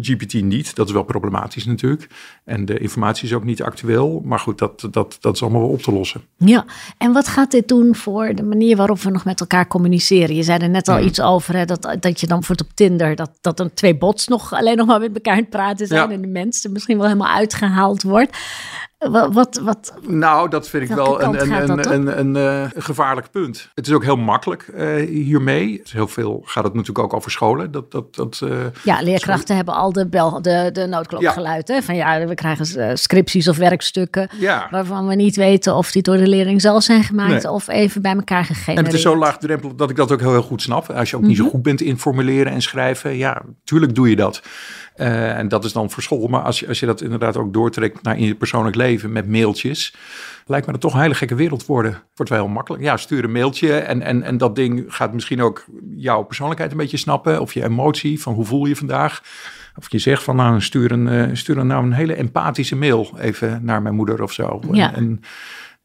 GPT 0.00 0.32
niet. 0.32 0.74
Dat 0.74 0.86
is 0.86 0.92
wel 0.92 1.02
problematisch 1.02 1.64
natuurlijk. 1.64 2.06
En 2.44 2.64
de 2.64 2.78
informatie 2.78 3.24
is 3.24 3.34
ook 3.34 3.44
niet 3.44 3.62
actueel. 3.62 4.22
Maar 4.24 4.38
goed, 4.38 4.58
dat, 4.58 4.88
dat, 4.90 5.16
dat 5.20 5.34
is 5.34 5.42
allemaal 5.42 5.60
wel 5.60 5.70
op 5.70 5.82
te 5.82 5.92
lossen. 5.92 6.22
Ja, 6.36 6.64
en 6.98 7.12
wat 7.12 7.28
gaat 7.28 7.50
dit 7.50 7.68
doen 7.68 7.94
voor 7.94 8.34
de 8.34 8.42
manier 8.42 8.76
waarop 8.76 9.00
we 9.00 9.10
nog 9.10 9.24
met 9.24 9.40
elkaar 9.40 9.66
communiceren? 9.68 10.34
Je 10.34 10.42
zei 10.42 10.58
er 10.58 10.70
net 10.70 10.88
al 10.88 10.96
hmm. 10.96 11.06
iets 11.06 11.20
over, 11.20 11.56
hè, 11.56 11.64
dat, 11.64 11.96
dat 12.00 12.20
je 12.20 12.26
dan 12.26 12.44
voor 12.44 12.56
op 12.60 12.70
Tinder, 12.74 13.16
dat, 13.16 13.30
dat 13.40 13.60
er 13.60 13.74
twee 13.74 13.96
bots 13.96 14.28
nog 14.28 14.52
alleen 14.52 14.76
nog 14.76 14.86
maar 14.86 15.00
met 15.00 15.14
elkaar 15.14 15.32
aan 15.32 15.40
het 15.40 15.50
praten 15.50 15.86
zijn. 15.86 16.10
En 16.10 16.20
de 16.20 16.26
mensen 16.26 16.72
misschien 16.72 16.96
wel 16.96 17.06
helemaal 17.06 17.34
uitgehaald 17.34 18.02
wordt. 18.02 18.36
Wat, 18.98 19.34
wat, 19.34 19.60
wat, 19.62 19.94
nou, 20.06 20.48
dat 20.48 20.68
vind 20.68 20.90
ik 20.90 20.96
wel 20.96 21.22
een, 21.22 21.40
een, 21.40 21.70
een, 21.70 21.92
een, 21.92 22.18
een 22.18 22.64
uh, 22.64 22.82
gevaarlijk 22.82 23.30
punt. 23.30 23.70
Het 23.74 23.86
is 23.86 23.92
ook 23.92 24.04
heel 24.04 24.16
makkelijk 24.16 24.70
uh, 24.74 25.06
hiermee. 25.06 25.82
Heel 25.90 26.08
veel 26.08 26.42
gaat 26.44 26.64
het 26.64 26.72
natuurlijk 26.72 26.98
ook 26.98 27.14
over 27.14 27.30
scholen. 27.30 27.70
Dat, 27.70 27.90
dat, 27.90 28.14
dat, 28.14 28.40
uh, 28.44 28.50
ja, 28.84 29.02
leerkrachten 29.02 29.42
school... 29.42 29.56
hebben 29.56 29.74
al 29.74 29.92
de, 29.92 30.06
bel, 30.06 30.42
de, 30.42 30.70
de 30.72 30.86
noodklok 30.86 31.20
ja. 31.20 31.60
Hè? 31.64 31.82
Van 31.82 31.96
ja, 31.96 32.26
we 32.26 32.34
krijgen 32.34 32.98
scripties 32.98 33.48
of 33.48 33.56
werkstukken 33.56 34.28
ja. 34.38 34.68
waarvan 34.70 35.06
we 35.06 35.14
niet 35.14 35.36
weten 35.36 35.74
of 35.74 35.90
die 35.90 36.02
door 36.02 36.16
de 36.16 36.28
leerling 36.28 36.60
zelf 36.60 36.82
zijn 36.82 37.04
gemaakt 37.04 37.42
nee. 37.42 37.52
of 37.52 37.68
even 37.68 38.02
bij 38.02 38.14
elkaar 38.14 38.44
gegenereerd. 38.44 38.78
En 38.78 38.84
het 38.84 38.94
is 38.94 39.02
zo 39.02 39.16
laagdrempelig 39.16 39.74
dat 39.74 39.90
ik 39.90 39.96
dat 39.96 40.12
ook 40.12 40.20
heel, 40.20 40.32
heel 40.32 40.42
goed 40.42 40.62
snap. 40.62 40.90
Als 40.90 41.10
je 41.10 41.16
ook 41.16 41.22
mm 41.22 41.28
-hmm. 41.28 41.36
niet 41.36 41.46
zo 41.46 41.50
goed 41.50 41.62
bent 41.62 41.80
in 41.80 41.98
formuleren 41.98 42.52
en 42.52 42.62
schrijven, 42.62 43.16
ja, 43.16 43.42
tuurlijk 43.64 43.94
doe 43.94 44.10
je 44.10 44.16
dat. 44.16 44.42
Uh, 45.00 45.38
en 45.38 45.48
dat 45.48 45.64
is 45.64 45.72
dan 45.72 45.90
voor 45.90 46.02
school. 46.02 46.26
Maar 46.26 46.42
als 46.42 46.60
je, 46.60 46.68
als 46.68 46.80
je 46.80 46.86
dat 46.86 47.00
inderdaad 47.00 47.36
ook 47.36 47.52
doortrekt 47.52 48.02
naar 48.02 48.18
in 48.18 48.26
je 48.26 48.34
persoonlijk 48.34 48.76
leven 48.76 49.12
met 49.12 49.28
mailtjes, 49.28 49.94
lijkt 50.46 50.66
me 50.66 50.72
dat 50.72 50.80
toch 50.80 50.94
een 50.94 51.00
hele 51.00 51.14
gekke 51.14 51.34
wereld 51.34 51.66
worden. 51.66 52.02
Wordt 52.14 52.30
wel 52.32 52.44
heel 52.44 52.52
makkelijk. 52.52 52.82
Ja, 52.82 52.96
stuur 52.96 53.24
een 53.24 53.32
mailtje 53.32 53.78
en, 53.78 54.02
en, 54.02 54.22
en 54.22 54.36
dat 54.36 54.56
ding 54.56 54.84
gaat 54.88 55.12
misschien 55.12 55.42
ook 55.42 55.64
jouw 55.96 56.22
persoonlijkheid 56.22 56.70
een 56.70 56.76
beetje 56.76 56.96
snappen. 56.96 57.40
Of 57.40 57.54
je 57.54 57.64
emotie 57.64 58.22
van 58.22 58.34
hoe 58.34 58.44
voel 58.44 58.66
je 58.66 58.76
vandaag. 58.76 59.22
Of 59.76 59.92
je 59.92 59.98
zegt 59.98 60.22
van 60.22 60.36
nou 60.36 60.60
stuur 60.60 60.92
een, 60.92 61.06
uh, 61.06 61.34
stuur 61.34 61.58
een, 61.58 61.66
nou 61.66 61.84
een 61.84 61.92
hele 61.92 62.14
empathische 62.14 62.76
mail 62.76 63.10
even 63.18 63.64
naar 63.64 63.82
mijn 63.82 63.94
moeder 63.94 64.22
of 64.22 64.32
zo. 64.32 64.60
Ja. 64.72 64.94
En, 64.94 65.20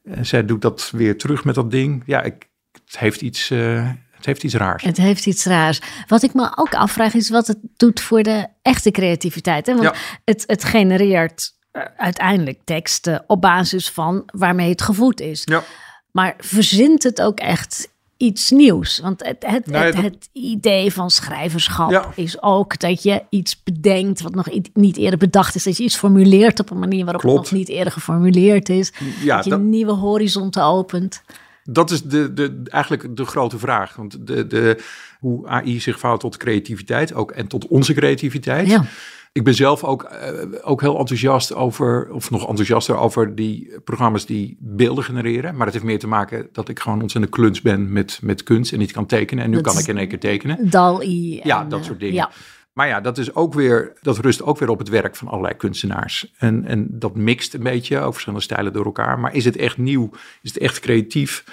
en, 0.03 0.15
en 0.15 0.25
zij 0.25 0.45
doet 0.45 0.61
dat 0.61 0.91
weer 0.95 1.17
terug 1.17 1.43
met 1.43 1.55
dat 1.55 1.71
ding. 1.71 2.03
Ja, 2.05 2.21
ik, 2.21 2.49
het 2.85 2.99
heeft 2.99 3.21
iets... 3.21 3.51
Uh, 3.51 3.89
het 4.25 4.25
heeft 4.25 4.43
iets 4.43 4.53
raars. 4.53 4.83
Het 4.83 4.97
heeft 4.97 5.25
iets 5.25 5.45
raars. 5.45 5.81
Wat 6.07 6.23
ik 6.23 6.33
me 6.33 6.51
ook 6.55 6.73
afvraag 6.73 7.13
is 7.13 7.29
wat 7.29 7.47
het 7.47 7.57
doet 7.77 8.01
voor 8.01 8.23
de 8.23 8.47
echte 8.61 8.91
creativiteit. 8.91 9.65
Hè? 9.65 9.73
Want 9.73 9.85
ja. 9.85 9.93
het, 10.25 10.43
het 10.47 10.63
genereert 10.63 11.53
uiteindelijk 11.97 12.59
teksten 12.63 13.23
op 13.27 13.41
basis 13.41 13.89
van 13.89 14.23
waarmee 14.25 14.69
het 14.69 14.81
gevoed 14.81 15.19
is. 15.19 15.41
Ja. 15.45 15.63
Maar 16.11 16.33
verzint 16.37 17.03
het 17.03 17.21
ook 17.21 17.39
echt 17.39 17.91
iets 18.17 18.51
nieuws? 18.51 18.99
Want 18.99 19.25
het, 19.25 19.45
het, 19.47 19.65
nee, 19.67 19.83
het, 19.83 19.95
het 19.95 20.29
idee 20.31 20.93
van 20.93 21.09
schrijverschap 21.09 21.91
ja. 21.91 22.11
is 22.15 22.41
ook 22.41 22.79
dat 22.79 23.03
je 23.03 23.23
iets 23.29 23.63
bedenkt 23.63 24.21
wat 24.21 24.35
nog 24.35 24.47
niet 24.73 24.97
eerder 24.97 25.19
bedacht 25.19 25.55
is. 25.55 25.63
Dat 25.63 25.77
je 25.77 25.83
iets 25.83 25.97
formuleert 25.97 26.59
op 26.59 26.69
een 26.69 26.79
manier 26.79 27.03
waarop 27.03 27.21
Klopt. 27.21 27.39
het 27.39 27.49
nog 27.49 27.59
niet 27.59 27.69
eerder 27.69 27.93
geformuleerd 27.93 28.69
is. 28.69 28.93
Ja, 29.21 29.35
dat 29.35 29.43
je 29.43 29.49
dat... 29.49 29.59
nieuwe 29.59 29.91
horizonten 29.91 30.63
opent. 30.63 31.21
Dat 31.63 31.91
is 31.91 32.03
de, 32.03 32.33
de, 32.33 32.61
eigenlijk 32.65 33.15
de 33.15 33.25
grote 33.25 33.59
vraag. 33.59 33.95
Want 33.95 34.27
de, 34.27 34.47
de, 34.47 34.83
hoe 35.19 35.47
AI 35.47 35.79
zich 35.79 35.99
vouwt 35.99 36.19
tot 36.19 36.37
creativiteit 36.37 37.13
ook 37.13 37.31
en 37.31 37.47
tot 37.47 37.67
onze 37.67 37.93
creativiteit. 37.93 38.67
Ja. 38.67 38.85
Ik 39.31 39.43
ben 39.43 39.53
zelf 39.53 39.83
ook, 39.83 40.09
uh, 40.11 40.59
ook 40.61 40.81
heel 40.81 40.97
enthousiast 40.99 41.53
over, 41.53 42.11
of 42.11 42.31
nog 42.31 42.47
enthousiaster 42.47 42.95
over 42.95 43.35
die 43.35 43.79
programma's 43.83 44.25
die 44.25 44.57
beelden 44.59 45.03
genereren. 45.03 45.55
Maar 45.55 45.65
dat 45.65 45.73
heeft 45.73 45.85
meer 45.85 45.99
te 45.99 46.07
maken 46.07 46.49
dat 46.51 46.69
ik 46.69 46.79
gewoon 46.79 47.01
ontzettend 47.01 47.35
kluns 47.35 47.61
ben 47.61 47.91
met, 47.91 48.19
met 48.21 48.43
kunst 48.43 48.71
en 48.71 48.79
niet 48.79 48.91
kan 48.91 49.05
tekenen. 49.05 49.43
En 49.43 49.49
nu 49.49 49.55
dat 49.55 49.65
kan 49.65 49.81
ik 49.81 49.87
in 49.87 49.97
één 49.97 50.07
keer 50.07 50.19
tekenen. 50.19 50.69
DAL-I. 50.69 51.41
Ja, 51.43 51.65
dat 51.65 51.85
soort 51.85 51.99
dingen. 51.99 52.15
Ja. 52.15 52.31
Maar 52.73 52.87
ja, 52.87 53.01
dat, 53.01 53.17
is 53.17 53.35
ook 53.35 53.53
weer, 53.53 53.93
dat 54.01 54.17
rust 54.17 54.41
ook 54.43 54.57
weer 54.57 54.69
op 54.69 54.79
het 54.79 54.89
werk 54.89 55.15
van 55.15 55.27
allerlei 55.27 55.55
kunstenaars. 55.55 56.33
En, 56.37 56.65
en 56.65 56.87
dat 56.89 57.15
mixt 57.15 57.53
een 57.53 57.63
beetje 57.63 57.99
over 57.99 58.11
verschillende 58.11 58.43
stijlen 58.43 58.73
door 58.73 58.85
elkaar. 58.85 59.19
Maar 59.19 59.35
is 59.35 59.45
het 59.45 59.55
echt 59.55 59.77
nieuw? 59.77 60.09
Is 60.41 60.53
het 60.53 60.57
echt 60.57 60.79
creatief? 60.79 61.43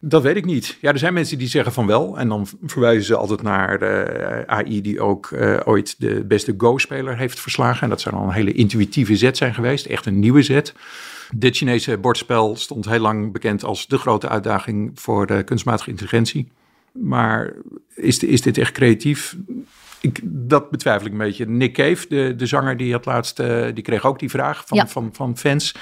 Dat 0.00 0.22
weet 0.22 0.36
ik 0.36 0.44
niet. 0.44 0.78
Ja, 0.80 0.92
er 0.92 0.98
zijn 0.98 1.14
mensen 1.14 1.38
die 1.38 1.48
zeggen 1.48 1.72
van 1.72 1.86
wel. 1.86 2.18
En 2.18 2.28
dan 2.28 2.46
verwijzen 2.64 3.04
ze 3.04 3.16
altijd 3.16 3.42
naar 3.42 3.78
de 3.78 4.44
AI 4.46 4.80
die 4.80 5.00
ook 5.00 5.30
uh, 5.30 5.60
ooit 5.64 6.00
de 6.00 6.24
beste 6.24 6.54
Go-speler 6.56 7.16
heeft 7.16 7.40
verslagen. 7.40 7.82
En 7.82 7.88
dat 7.88 8.00
zou 8.00 8.14
dan 8.14 8.24
een 8.24 8.32
hele 8.32 8.52
intuïtieve 8.52 9.16
zet 9.16 9.36
zijn 9.36 9.54
geweest. 9.54 9.86
Echt 9.86 10.06
een 10.06 10.18
nieuwe 10.18 10.42
zet. 10.42 10.74
Dit 11.34 11.56
Chinese 11.56 11.98
bordspel 11.98 12.56
stond 12.56 12.88
heel 12.88 13.00
lang 13.00 13.32
bekend 13.32 13.64
als 13.64 13.86
de 13.86 13.98
grote 13.98 14.28
uitdaging 14.28 14.90
voor 14.94 15.26
de 15.26 15.42
kunstmatige 15.42 15.90
intelligentie. 15.90 16.48
Maar 16.92 17.52
is, 17.94 18.18
is 18.18 18.42
dit 18.42 18.58
echt 18.58 18.72
creatief? 18.72 19.36
Ik, 20.00 20.20
dat 20.24 20.70
betwijfel 20.70 21.06
ik 21.06 21.12
een 21.12 21.18
beetje. 21.18 21.46
Nick 21.46 21.72
Cave, 21.72 22.08
de, 22.08 22.34
de 22.36 22.46
zanger, 22.46 22.76
die 22.76 22.92
had 22.92 23.04
laatst, 23.06 23.40
uh, 23.40 23.66
die 23.74 23.82
kreeg 23.82 24.04
ook 24.04 24.18
die 24.18 24.30
vraag 24.30 24.66
van, 24.66 24.76
Ja. 24.78 24.86
van, 24.86 25.10
van 25.12 25.36
fans. 25.36 25.74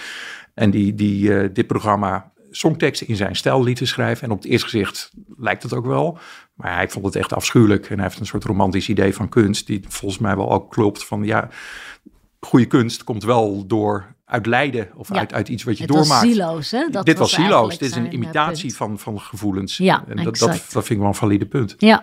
En 0.54 0.70
die, 0.70 0.94
die 0.94 1.28
uh, 1.28 1.48
dit 1.52 1.66
programma 1.66 2.32
songteksten 2.50 3.08
in 3.08 3.16
zijn 3.16 3.36
stijl 3.36 3.62
liet 3.62 3.80
schrijven. 3.82 4.24
En 4.24 4.30
op 4.30 4.42
het 4.42 4.46
eerste 4.46 4.68
gezicht 4.68 5.10
lijkt 5.36 5.62
het 5.62 5.74
ook 5.74 5.86
wel. 5.86 6.18
Maar 6.54 6.74
hij 6.74 6.88
vond 6.88 7.04
het 7.04 7.16
echt 7.16 7.32
afschuwelijk. 7.32 7.88
En 7.88 7.94
hij 7.94 8.04
heeft 8.04 8.20
een 8.20 8.26
soort 8.26 8.44
romantisch 8.44 8.88
idee 8.88 9.14
van 9.14 9.28
kunst. 9.28 9.66
Die 9.66 9.84
volgens 9.88 10.20
mij 10.20 10.36
wel 10.36 10.50
ook 10.50 10.70
klopt. 10.70 11.04
Van 11.04 11.24
ja, 11.24 11.48
goede 12.40 12.66
kunst 12.66 13.04
komt 13.04 13.24
wel 13.24 13.66
door 13.66 14.14
uit 14.26 14.46
lijden. 14.46 14.88
Of 14.96 15.08
Ja. 15.08 15.14
uit, 15.18 15.32
uit 15.32 15.48
iets 15.48 15.62
wat 15.64 15.76
je 15.76 15.82
Het 15.84 15.92
doormaakt. 15.92 16.22
was 16.24 16.30
zieloos, 16.32 16.70
hè? 16.70 16.86
Dat 16.90 17.06
Dit 17.06 17.18
was 17.18 17.32
zieloos. 17.32 17.78
Dit 17.78 17.90
is 17.90 17.96
een 17.96 18.06
eh, 18.06 18.12
imitatie 18.12 18.62
punt. 18.66 18.76
van, 18.76 18.98
van 18.98 19.20
gevoelens. 19.20 19.76
Ja, 19.76 20.04
en 20.08 20.16
dat, 20.16 20.24
dat, 20.24 20.26
exact. 20.48 20.72
dat 20.72 20.84
vind 20.84 20.88
ik 20.90 20.98
wel 20.98 21.06
een 21.08 21.14
valide 21.14 21.46
punt. 21.46 21.74
Ja, 21.78 22.02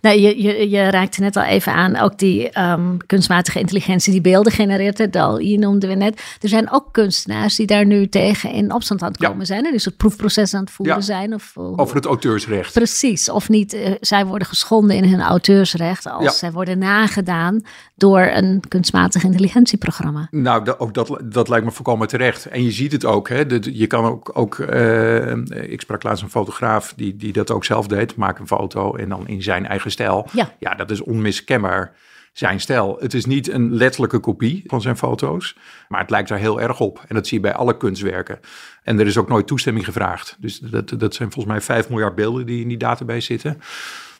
nou, 0.00 0.18
je, 0.20 0.42
je, 0.42 0.70
je 0.70 0.90
raakte 0.90 1.20
net 1.20 1.36
al 1.36 1.42
even 1.42 1.72
aan, 1.72 1.96
ook 1.96 2.18
die 2.18 2.50
ehm, 2.50 2.96
kunstmatige 3.06 3.58
intelligentie 3.58 4.12
die 4.12 4.20
beelden 4.20 4.52
genereert. 4.52 4.98
hè, 4.98 5.10
Dal, 5.10 5.38
je 5.38 5.58
noemde 5.58 5.86
we 5.86 5.94
net. 5.94 6.36
Er 6.40 6.48
zijn 6.48 6.70
ook 6.72 6.92
kunstenaars 6.92 7.56
die 7.56 7.66
daar 7.66 7.86
nu 7.86 8.08
tegen 8.08 8.50
in 8.50 8.72
opstand 8.72 9.02
aan 9.02 9.10
het 9.12 9.20
Ja. 9.20 9.28
komen 9.28 9.46
zijn. 9.46 9.64
En 9.66 9.72
dus 9.72 9.84
het 9.84 9.96
proefproces 9.96 10.54
aan 10.54 10.60
het 10.60 10.70
voeren 10.70 10.94
Ja. 10.96 11.00
zijn. 11.00 11.34
Of, 11.34 11.52
Over 11.56 11.96
het 11.96 12.04
auteursrecht. 12.04 12.72
Precies, 12.72 13.28
of 13.30 13.48
niet. 13.48 13.72
eh, 13.72 13.92
zij 14.00 14.26
worden 14.26 14.48
geschonden 14.48 14.96
in 14.96 15.04
hun 15.04 15.20
auteursrecht 15.20 16.06
als 16.06 16.38
zij 16.38 16.52
worden 16.52 16.78
nagedaan 16.78 17.62
door 18.04 18.20
een 18.20 18.62
kunstmatig 18.68 19.24
intelligentieprogramma. 19.24 20.28
Nou, 20.30 20.64
dat, 20.64 20.78
ook 20.78 20.94
dat, 20.94 21.18
dat 21.24 21.48
lijkt 21.48 21.64
me 21.64 21.70
volkomen 21.72 22.08
terecht. 22.08 22.46
En 22.46 22.62
je 22.62 22.70
ziet 22.70 22.92
het 22.92 23.04
ook. 23.04 23.28
Hè? 23.28 23.46
De- 23.46 23.78
je 23.78 23.86
kan 23.86 24.04
ook, 24.04 24.30
ook 24.32 24.58
eh, 24.58 25.36
ik 25.72 25.80
sprak 25.80 26.02
laatst 26.02 26.22
een 26.22 26.30
fotograaf 26.30 26.92
die, 26.96 27.16
die 27.16 27.32
dat 27.32 27.50
ook 27.50 27.64
zelf 27.64 27.86
deed. 27.86 28.16
Maak 28.16 28.38
een 28.38 28.46
foto 28.46 28.94
en 28.94 29.08
dan 29.08 29.28
in 29.28 29.42
zijn 29.42 29.66
eigen 29.66 29.90
stijl. 29.90 30.28
Ja. 30.32 30.54
ja, 30.58 30.74
dat 30.74 30.90
is 30.90 31.00
onmiskenbaar 31.00 31.92
zijn 32.32 32.60
stijl. 32.60 32.96
Het 33.00 33.14
is 33.14 33.24
niet 33.24 33.50
een 33.50 33.74
letterlijke 33.74 34.18
kopie 34.18 34.62
van 34.66 34.80
zijn 34.80 34.96
foto's, 34.96 35.56
maar 35.88 36.00
het 36.00 36.10
lijkt 36.10 36.30
er 36.30 36.38
heel 36.38 36.60
erg 36.60 36.80
op. 36.80 37.04
En 37.08 37.14
dat 37.14 37.26
zie 37.26 37.36
je 37.36 37.42
bij 37.42 37.54
alle 37.54 37.76
kunstwerken. 37.76 38.38
En 38.82 39.00
er 39.00 39.06
is 39.06 39.18
ook 39.18 39.28
nooit 39.28 39.46
toestemming 39.46 39.84
gevraagd. 39.84 40.36
Dus 40.38 40.58
dat, 40.58 40.88
dat 40.98 41.14
zijn 41.14 41.32
volgens 41.32 41.54
mij 41.54 41.62
5 41.62 41.88
miljard 41.88 42.14
beelden 42.14 42.46
die 42.46 42.62
in 42.62 42.68
die 42.68 42.78
database 42.78 43.26
zitten. 43.26 43.60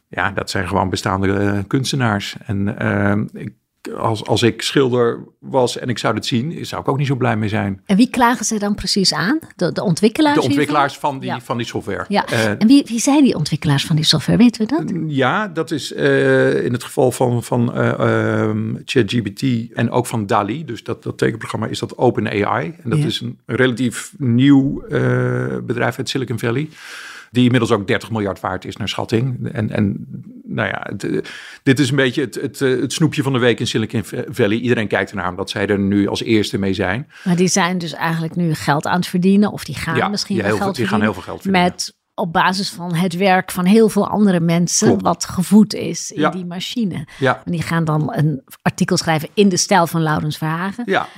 Ja, 0.09 0.31
dat 0.31 0.51
zijn 0.51 0.69
gewoon 0.69 0.91
bestaande 0.91 1.33
eh, 1.35 1.59
kunstenaars. 1.67 2.37
En 2.47 2.79
eh, 2.79 3.43
ik, 3.43 3.53
als, 3.99 4.25
als 4.27 4.43
ik 4.43 4.63
schilder 4.63 5.25
was 5.39 5.79
en 5.79 5.89
ik 5.89 5.99
zou 5.99 6.15
het 6.15 6.27
zien, 6.27 6.67
zou 6.67 6.81
ik 6.83 6.89
ook 6.89 6.99
niet 6.99 7.07
zo 7.07 7.15
blij 7.17 7.37
mee 7.37 7.49
zijn. 7.49 7.83
En 7.87 7.97
wie 7.97 8.11
klagen 8.11 8.45
ze 8.45 8.59
dan 8.59 8.75
precies 8.75 9.13
aan? 9.15 9.39
De, 9.57 9.73
de 9.73 9.83
ontwikkelaars? 9.83 10.35
De 10.35 10.41
hiervan? 10.41 10.59
ontwikkelaars 10.59 10.99
van 10.99 11.19
die, 11.19 11.29
Ja. 11.31 11.41
van 11.41 11.57
die 11.57 11.67
software. 11.67 12.05
Ja, 12.09 12.27
Eh, 12.27 12.49
en 12.49 12.67
wie, 12.67 12.85
wie 12.87 13.01
zijn 13.01 13.25
die 13.25 13.37
ontwikkelaars 13.37 13.85
van 13.85 13.97
die 13.97 14.05
software? 14.05 14.39
Weten 14.39 14.67
we 14.67 14.77
dat? 14.77 14.93
Ja, 15.07 15.49
dat 15.49 15.71
is 15.71 15.93
eh, 15.93 16.65
in 16.65 16.73
het 16.73 16.85
geval 16.85 17.13
van, 17.13 17.43
van 17.43 17.75
eh, 17.75 18.41
ehm, 18.43 18.75
ChatGPT 18.85 19.73
en 19.75 19.91
ook 19.91 20.07
van 20.07 20.27
DALI. 20.27 20.65
Dus 20.65 20.83
dat, 20.83 21.03
dat 21.03 21.19
tekenprogramma 21.19 21.67
is 21.67 21.79
dat 21.79 21.99
OpenAI. 21.99 22.75
En 22.83 22.91
dat 22.91 22.99
Ja. 22.99 23.05
is 23.07 23.21
een 23.21 23.39
relatief 23.47 24.13
nieuw 24.19 24.83
bedrijf 25.63 25.99
uit 25.99 26.09
Silicon 26.09 26.39
Valley. 26.39 26.69
Die 27.35 27.45
inmiddels 27.45 27.71
ook 27.73 27.87
30 27.87 28.11
miljard 28.11 28.41
waard 28.41 28.65
is 28.65 28.77
naar 28.77 28.89
schatting. 28.89 29.49
En, 29.53 29.71
en 29.71 30.07
nou 30.45 30.69
ja, 30.69 30.87
het, 30.91 31.05
eh, 31.05 31.19
dit 31.63 31.79
is 31.79 31.91
een 31.91 31.97
beetje 31.97 32.21
het, 32.21 32.35
het, 32.35 32.61
eh, 32.61 32.81
het 32.81 32.93
snoepje 32.93 33.23
van 33.23 33.33
de 33.33 33.39
week 33.39 33.61
in 33.61 33.67
Silicon 33.67 34.03
Valley. 34.29 34.57
Iedereen 34.57 34.89
kijkt 34.89 35.11
ernaar 35.11 35.29
omdat 35.31 35.51
zij 35.51 35.67
er 35.67 35.79
nu 35.79 36.09
als 36.09 36.23
eerste 36.23 36.59
mee 36.59 36.75
zijn. 36.75 37.09
Maar 37.25 37.37
die 37.37 37.49
zijn 37.49 37.79
dus 37.79 37.93
eigenlijk 37.93 38.37
nu 38.37 38.55
geld 38.55 38.87
aan 38.87 38.97
het 38.97 39.07
verdienen. 39.07 39.53
Of 39.53 39.65
die 39.65 39.75
gaan 39.75 39.97
Ja, 39.97 40.09
misschien 40.09 40.37
heel 40.41 40.49
veel- 40.49 40.57
geld 40.57 40.77
die 40.77 40.87
gaan 40.87 41.01
heel 41.01 41.13
veel 41.13 41.23
geld 41.23 41.43
verdienen. 41.43 41.71
Met 41.71 41.95
op 42.15 42.33
basis 42.33 42.71
van 42.71 42.95
het 42.95 43.17
werk 43.17 43.51
van 43.51 43.65
heel 43.65 43.89
veel 43.89 44.09
andere 44.09 44.41
mensen. 44.41 44.87
Klopt. 44.89 45.03
Wat 45.03 45.25
gevoed 45.25 45.75
is 45.75 46.11
in 46.11 46.21
Ja. 46.21 46.31
die 46.31 46.45
machine. 46.47 47.07
Ja, 47.19 47.43
En 47.45 47.53
die 47.53 47.63
gaan 47.63 47.85
dan 47.85 48.13
een 48.15 48.43
artikel 48.63 48.97
schrijven 48.97 49.29
in 49.35 49.49
de 49.49 49.57
stijl 49.57 49.87
van 49.87 50.03
Laurens 50.03 50.37
Verhagen. 50.39 50.83
ja 50.87 51.09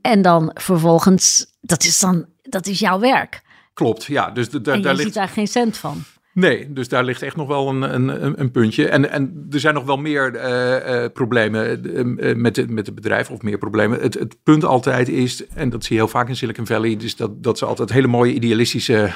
En 0.00 0.22
dan 0.22 0.50
vervolgens, 0.54 1.46
dat 1.60 1.84
is 1.84 1.98
dan, 1.98 2.26
dat 2.42 2.66
is 2.66 2.78
jouw 2.78 2.98
werk. 3.00 3.40
Klopt. 3.76 4.04
Ja, 4.04 4.30
dus 4.30 4.48
de- 4.50 4.60
daar, 4.60 4.74
en 4.74 4.82
daar 4.82 4.90
je 4.90 4.96
ligt 4.96 5.12
ziet 5.12 5.22
daar 5.22 5.28
geen 5.32 5.46
cent 5.48 5.76
van. 5.76 6.02
Nee, 6.32 6.72
dus 6.72 6.88
daar 6.88 7.04
ligt 7.04 7.22
echt 7.22 7.36
nog 7.36 7.48
wel 7.48 7.68
een, 7.68 7.82
een, 7.94 8.40
een- 8.40 8.50
puntje. 8.50 8.88
En, 8.88 9.10
en 9.10 9.46
er 9.50 9.60
zijn 9.60 9.74
nog 9.74 9.84
wel 9.84 9.96
meer 9.96 10.34
eh, 10.34 11.04
eh, 11.04 11.12
problemen 11.12 11.84
eh, 12.18 12.34
met, 12.34 12.56
het, 12.56 12.70
met 12.70 12.86
het 12.86 12.94
bedrijf, 12.94 13.30
of 13.30 13.42
meer 13.42 13.58
problemen. 13.58 14.00
Het, 14.00 14.14
het 14.14 14.36
punt 14.42 14.64
altijd 14.64 15.08
is, 15.08 15.46
en 15.46 15.68
dat 15.70 15.84
zie 15.84 15.96
je 15.96 16.02
heel 16.02 16.10
vaak 16.10 16.28
in 16.28 16.36
Silicon 16.36 16.66
Valley, 16.66 16.96
dus 16.96 17.16
dat, 17.16 17.42
dat 17.42 17.58
ze 17.58 17.64
altijd 17.64 17.92
hele 17.92 18.06
mooie 18.06 18.32
idealistische 18.32 19.12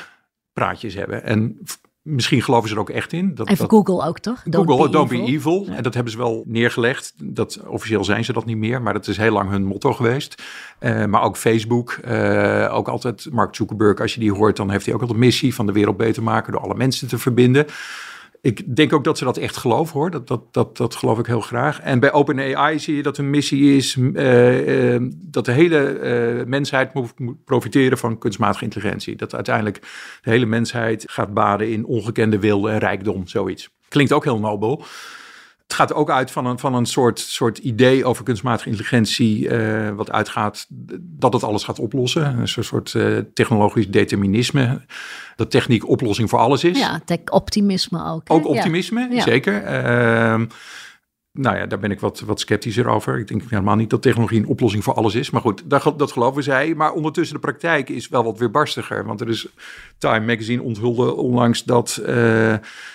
praatjes 0.52 0.94
hebben. 0.94 1.24
En 1.24 1.58
misschien 2.02 2.42
geloven 2.42 2.68
ze 2.68 2.74
er 2.74 2.80
ook 2.80 2.90
echt 2.90 3.12
in. 3.12 3.34
Dat, 3.34 3.48
Even 3.48 3.68
dat, 3.68 3.70
Google 3.70 4.06
ook 4.06 4.18
toch? 4.18 4.42
Google, 4.50 4.88
don't 4.88 5.08
be 5.08 5.22
evil. 5.22 5.64
Ja. 5.66 5.74
En 5.74 5.82
dat 5.82 5.94
hebben 5.94 6.12
ze 6.12 6.18
wel 6.18 6.44
neergelegd. 6.46 7.12
Dat, 7.22 7.60
officieel 7.66 8.04
zijn 8.04 8.24
ze 8.24 8.32
dat 8.32 8.44
niet 8.44 8.56
meer, 8.56 8.82
maar 8.82 8.92
dat 8.92 9.06
is 9.06 9.16
heel 9.16 9.32
lang 9.32 9.50
hun 9.50 9.64
motto 9.64 9.92
geweest. 9.92 10.42
Eh, 10.78 11.04
maar 11.04 11.22
ook 11.22 11.36
Facebook, 11.36 11.90
eh, 11.90 12.70
ook 12.72 12.88
altijd 12.88 13.28
Mark 13.32 13.54
Zuckerberg, 13.54 14.00
als 14.00 14.14
je 14.14 14.20
die 14.20 14.32
hoort, 14.32 14.56
dan 14.56 14.70
heeft 14.70 14.84
hij 14.84 14.94
ook 14.94 15.00
altijd 15.00 15.18
missie 15.18 15.54
van 15.54 15.66
de 15.66 15.72
wereld 15.72 15.96
beter 15.96 16.22
maken 16.22 16.52
door 16.52 16.60
alle 16.60 16.74
mensen 16.74 17.08
te 17.08 17.18
verbinden. 17.18 17.66
Ik 18.42 18.76
denk 18.76 18.92
ook 18.92 19.04
dat 19.04 19.18
ze 19.18 19.24
dat 19.24 19.36
echt 19.36 19.56
geloven 19.56 19.98
hoor. 19.98 20.10
Dat, 20.10 20.28
dat, 20.28 20.52
dat, 20.52 20.76
dat 20.76 20.94
geloof 20.94 21.18
ik 21.18 21.26
heel 21.26 21.40
graag. 21.40 21.80
En 21.80 22.00
bij 22.00 22.12
OpenAI 22.12 22.78
zie 22.78 22.96
je 22.96 23.02
dat 23.02 23.16
hun 23.16 23.30
missie 23.30 23.76
is 23.76 23.96
eh, 24.14 24.94
eh, 24.94 25.02
dat 25.16 25.44
de 25.44 25.52
hele 25.52 25.78
eh, 25.78 26.46
mensheid 26.46 26.94
moet, 26.94 27.12
profiteren 27.44 27.98
van 27.98 28.18
kunstmatige 28.18 28.64
intelligentie. 28.64 29.16
Dat 29.16 29.34
uiteindelijk 29.34 29.80
de 30.22 30.30
hele 30.30 30.46
mensheid 30.46 31.04
gaat 31.06 31.34
baden 31.34 31.70
in 31.70 31.84
ongekende 31.84 32.38
wilde 32.38 32.70
en 32.70 32.78
rijkdom, 32.78 33.26
zoiets. 33.26 33.70
Klinkt 33.88 34.12
ook 34.12 34.24
heel 34.24 34.38
nobel. 34.38 34.84
Het 35.70 35.78
gaat 35.78 35.94
ook 35.94 36.10
uit 36.10 36.30
van 36.30 36.46
een, 36.46 36.58
van 36.58 36.74
een 36.74 36.86
soort, 36.86 37.18
soort 37.18 37.58
idee 37.58 38.04
over 38.04 38.24
kunstmatige 38.24 38.68
intelligentie, 38.68 39.48
eh, 39.48 39.90
wat 39.90 40.10
uitgaat 40.10 40.66
dat 41.00 41.32
het 41.32 41.44
alles 41.44 41.64
gaat 41.64 41.78
oplossen. 41.78 42.38
Een 42.38 42.48
soort, 42.48 42.66
soort 42.66 42.94
eh, 42.94 43.16
technologisch 43.34 43.88
determinisme. 43.88 44.80
Dat 45.36 45.50
techniek 45.50 45.88
oplossing 45.88 46.28
voor 46.30 46.38
alles 46.38 46.64
is. 46.64 46.78
Ja, 46.78 47.00
tech 47.04 47.18
optimisme 47.24 48.04
ook. 48.04 48.28
hè? 48.28 48.34
Ook 48.34 48.46
optimisme, 48.46 49.08
Ja. 49.10 49.22
zeker. 49.22 49.62
Ehm, 49.62 50.46
nou 51.32 51.56
ja, 51.56 51.66
daar 51.66 51.78
ben 51.78 51.90
ik 51.90 52.00
wat, 52.00 52.20
wat 52.20 52.40
sceptischer 52.40 52.88
over. 52.88 53.18
Ik 53.18 53.28
denk 53.28 53.42
helemaal 53.42 53.76
niet 53.76 53.90
dat 53.90 54.02
technologie 54.02 54.38
een 54.40 54.46
oplossing 54.46 54.84
voor 54.84 54.94
alles 54.94 55.14
is. 55.14 55.30
Maar 55.30 55.40
goed, 55.40 55.62
dat, 55.70 55.82
ge- 55.82 55.96
dat 55.96 56.12
geloven 56.12 56.42
zij. 56.42 56.74
Maar 56.74 56.92
ondertussen 56.92 57.34
de 57.34 57.42
praktijk 57.42 57.88
is 57.88 58.08
wel 58.08 58.24
wat 58.24 58.38
weerbarstiger. 58.38 59.04
Want 59.04 59.20
er 59.20 59.28
is 59.28 59.48
Time 59.98 60.26
Magazine 60.26 60.62
onthulde 60.62 61.14
onlangs 61.14 61.64
dat 61.64 61.96
eh 61.96 62.54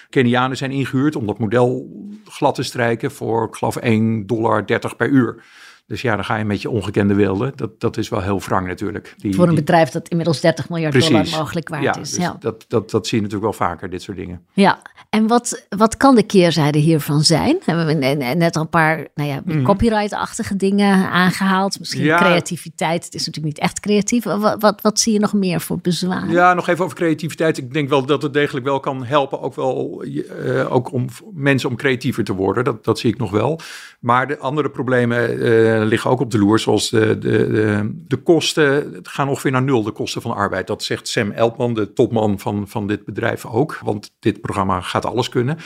Kenianen 0.09 0.57
zijn 0.57 0.71
ingehuurd 0.71 1.15
om 1.15 1.25
dat 1.25 1.39
model 1.39 1.89
glad 2.25 2.55
te 2.55 2.63
strijken 2.63 3.11
voor, 3.11 3.47
ik 3.47 3.55
geloof, 3.55 3.77
1,30 3.83 4.25
dollar 4.25 4.65
per 4.97 5.07
uur. 5.07 5.43
Dus 5.87 6.01
ja, 6.01 6.15
dan 6.15 6.25
ga 6.25 6.35
je 6.35 6.45
met 6.45 6.61
je 6.61 6.69
ongekende 6.69 7.13
wilde. 7.13 7.53
Dat, 7.55 7.79
dat 7.79 7.97
is 7.97 8.09
wel 8.09 8.21
heel 8.21 8.39
wrang 8.39 8.67
natuurlijk. 8.67 9.13
Die, 9.17 9.35
Voor 9.35 9.43
een 9.43 9.49
die- 9.49 9.59
bedrijf 9.59 9.89
dat 9.89 10.07
inmiddels 10.07 10.41
30 10.41 10.69
miljard 10.69 10.91
Precies. 10.91 11.09
dollar 11.11 11.39
mogelijk 11.39 11.69
waard 11.69 11.83
ja, 11.83 11.95
is. 11.99 12.09
dus 12.09 12.23
ja. 12.23 12.35
Dat, 12.39 12.65
dat, 12.67 12.89
dat 12.91 13.07
zie 13.07 13.17
je 13.17 13.23
natuurlijk 13.23 13.57
wel 13.57 13.67
vaker, 13.67 13.89
dit 13.89 14.01
soort 14.01 14.17
dingen. 14.17 14.41
Ja, 14.53 14.81
en 15.09 15.27
wat, 15.27 15.65
wat 15.69 15.97
kan 15.97 16.15
de 16.15 16.23
keerzijde 16.23 16.79
hiervan 16.79 17.21
zijn? 17.21 17.57
Hebben 17.65 17.85
we 17.85 17.93
ne- 17.93 18.13
ne- 18.13 18.33
net 18.33 18.55
al 18.55 18.61
een 18.61 18.69
paar 18.69 19.07
nou 19.15 19.29
ja, 19.29 19.63
copyright-achtige 19.63 20.55
dingen 20.55 21.09
aangehaald. 21.09 21.79
Misschien 21.79 22.01
Mhm. 22.01 22.09
Ja. 22.09 22.17
creativiteit. 22.19 23.05
Het 23.05 23.13
is 23.13 23.25
natuurlijk 23.25 23.55
niet 23.55 23.63
echt 23.63 23.79
creatief. 23.79 24.23
Wat, 24.23 24.55
wat, 24.61 24.81
wat 24.81 24.99
zie 24.99 25.13
je 25.13 25.19
nog 25.19 25.33
meer 25.33 25.61
voor 25.61 25.79
bezwaren? 25.81 26.29
Ja, 26.31 26.53
nog 26.53 26.67
even 26.67 26.83
over 26.83 26.97
creativiteit. 26.97 27.57
Ik 27.57 27.73
denk 27.73 27.89
wel 27.89 28.05
dat 28.05 28.21
het 28.21 28.33
degelijk 28.33 28.65
wel 28.65 28.79
kan 28.79 29.05
helpen, 29.05 29.41
ook 29.41 29.55
wel 29.55 30.03
eh, 30.03 30.73
ook 30.73 30.91
om 30.91 31.05
mensen 31.33 31.69
om 31.69 31.75
creatiever 31.75 32.23
te 32.23 32.33
worden. 32.33 32.63
Dat, 32.63 32.83
dat 32.83 32.99
zie 32.99 33.11
ik 33.11 33.17
nog 33.17 33.31
wel. 33.31 33.59
Maar 33.99 34.27
de 34.27 34.37
andere 34.37 34.69
problemen 34.69 35.29
eh, 35.41 35.74
liggen 35.83 36.09
ook 36.09 36.19
op 36.19 36.31
de 36.31 36.37
loer, 36.37 36.59
zoals 36.59 36.89
de, 36.89 37.17
de, 37.17 37.51
de, 37.51 37.91
de 38.07 38.17
kosten 38.17 38.99
gaan 39.03 39.29
ongeveer 39.29 39.51
naar 39.51 39.63
nul, 39.63 39.83
de 39.83 39.91
kosten 39.91 40.21
van 40.21 40.35
arbeid. 40.35 40.67
Dat 40.67 40.83
zegt 40.83 41.07
Sam 41.07 41.31
Eltman, 41.31 41.73
de 41.73 41.93
topman 41.93 42.39
van, 42.39 42.67
van 42.67 42.87
dit 42.87 43.05
bedrijf 43.05 43.45
ook. 43.45 43.79
Want 43.83 44.11
dit 44.19 44.41
programma 44.41 44.81
gaat 44.81 45.05
alles 45.05 45.29
kunnen. 45.29 45.57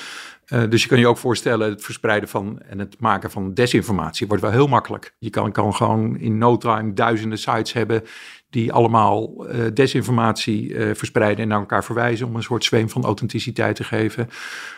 Eh, 0.46 0.64
dus 0.70 0.82
je 0.84 0.90
kan 0.90 1.00
je 1.00 1.08
ook 1.08 1.18
voorstellen, 1.18 1.70
het 1.70 1.84
verspreiden 1.84 2.30
van 2.30 2.60
en 2.60 2.80
het 2.80 2.96
maken 3.00 3.32
van 3.32 3.54
desinformatie 3.54 4.28
wordt 4.28 4.44
wel 4.44 4.52
heel 4.52 4.68
makkelijk. 4.68 5.16
Je 5.20 5.30
kan, 5.30 5.52
kan 5.52 5.76
gewoon 5.76 6.18
in 6.18 6.38
no 6.38 6.58
time 6.58 6.94
duizenden 6.94 7.38
sites 7.38 7.74
hebben 7.74 8.04
die 8.50 8.74
allemaal 8.74 9.48
eh, 9.48 9.60
desinformatie 9.74 10.76
eh, 10.76 10.96
verspreiden 10.96 11.44
en 11.44 11.48
naar 11.48 11.60
elkaar 11.60 11.84
verwijzen 11.84 12.28
om 12.28 12.36
een 12.36 12.44
soort 12.44 12.64
zweem 12.64 12.90
van 12.90 13.04
authenticiteit 13.04 13.76
te 13.76 13.84
geven. 13.84 14.30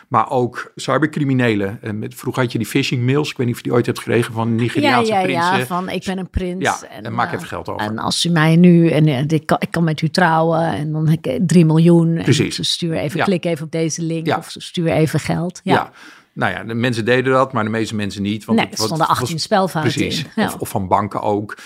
Maar 0.08 0.30
ook 0.30 0.72
cybercriminelen. 0.76 1.78
En 1.82 1.98
met, 1.98 2.14
vroeger 2.14 2.42
had 2.42 2.52
je 2.52 2.58
die 2.58 2.66
phishing 2.66 3.04
mails, 3.06 3.30
ik 3.30 3.36
weet 3.36 3.46
niet 3.46 3.54
of 3.56 3.62
je 3.62 3.68
die 3.68 3.76
ooit 3.76 3.86
hebt 3.86 3.98
gekregen 3.98 4.32
van 4.32 4.48
ja, 4.48 4.54
Nigeriaanse 4.54 5.12
ja, 5.12 5.22
prinsen. 5.22 5.58
ja, 5.58 5.66
van 5.66 5.88
ik 5.88 6.04
ben 6.04 6.18
een 6.18 6.30
prins. 6.30 6.62
Ja, 6.62 6.78
en 7.02 7.14
maak 7.14 7.28
eh, 7.28 7.34
even 7.34 7.46
geld 7.46 7.68
over. 7.68 7.86
En 7.86 7.98
als 7.98 8.24
u 8.24 8.30
mij 8.30 8.56
nu, 8.56 8.88
en 8.88 9.06
eh, 9.06 9.24
ik, 9.28 9.46
kan, 9.46 9.56
ik 9.60 9.70
kan 9.70 9.84
met 9.84 10.00
u 10.02 10.08
trouwen 10.08 10.60
en 10.66 10.92
dan 10.92 11.08
heb 11.08 11.26
ik 11.26 11.38
3 11.46 11.64
miljoen. 11.64 12.16
En 12.16 12.22
Precies. 12.22 12.54
ze 12.56 12.62
stuur 12.64 12.92
even, 12.94 13.18
Ja. 13.18 13.24
klik 13.24 13.44
even 13.44 13.64
op 13.64 13.70
deze 13.72 14.02
link 14.02 14.26
Ja. 14.26 14.36
of 14.36 14.46
stuur 14.58 14.88
even 14.88 15.20
geld. 15.20 15.60
Ja, 15.64 15.72
Ja. 15.74 15.90
Nou 16.34 16.52
ja, 16.52 16.64
de 16.64 16.74
mensen 16.74 17.04
deden 17.04 17.32
dat, 17.32 17.52
maar 17.52 17.64
de 17.64 17.70
meeste 17.70 17.94
mensen 17.94 18.22
niet. 18.22 18.44
Want 18.44 18.58
nee, 18.58 18.66
het 18.68 18.78
er 18.78 18.84
stonden 18.84 19.06
het 19.08 19.16
18 19.16 19.34
was- 19.34 19.42
spelfouten 19.44 19.92
Precies. 19.92 20.18
in. 20.24 20.30
Ja. 20.36 20.46
Of, 20.46 20.54
of 20.56 20.68
van 20.68 20.88
banken 20.88 21.20
ook. 21.22 21.56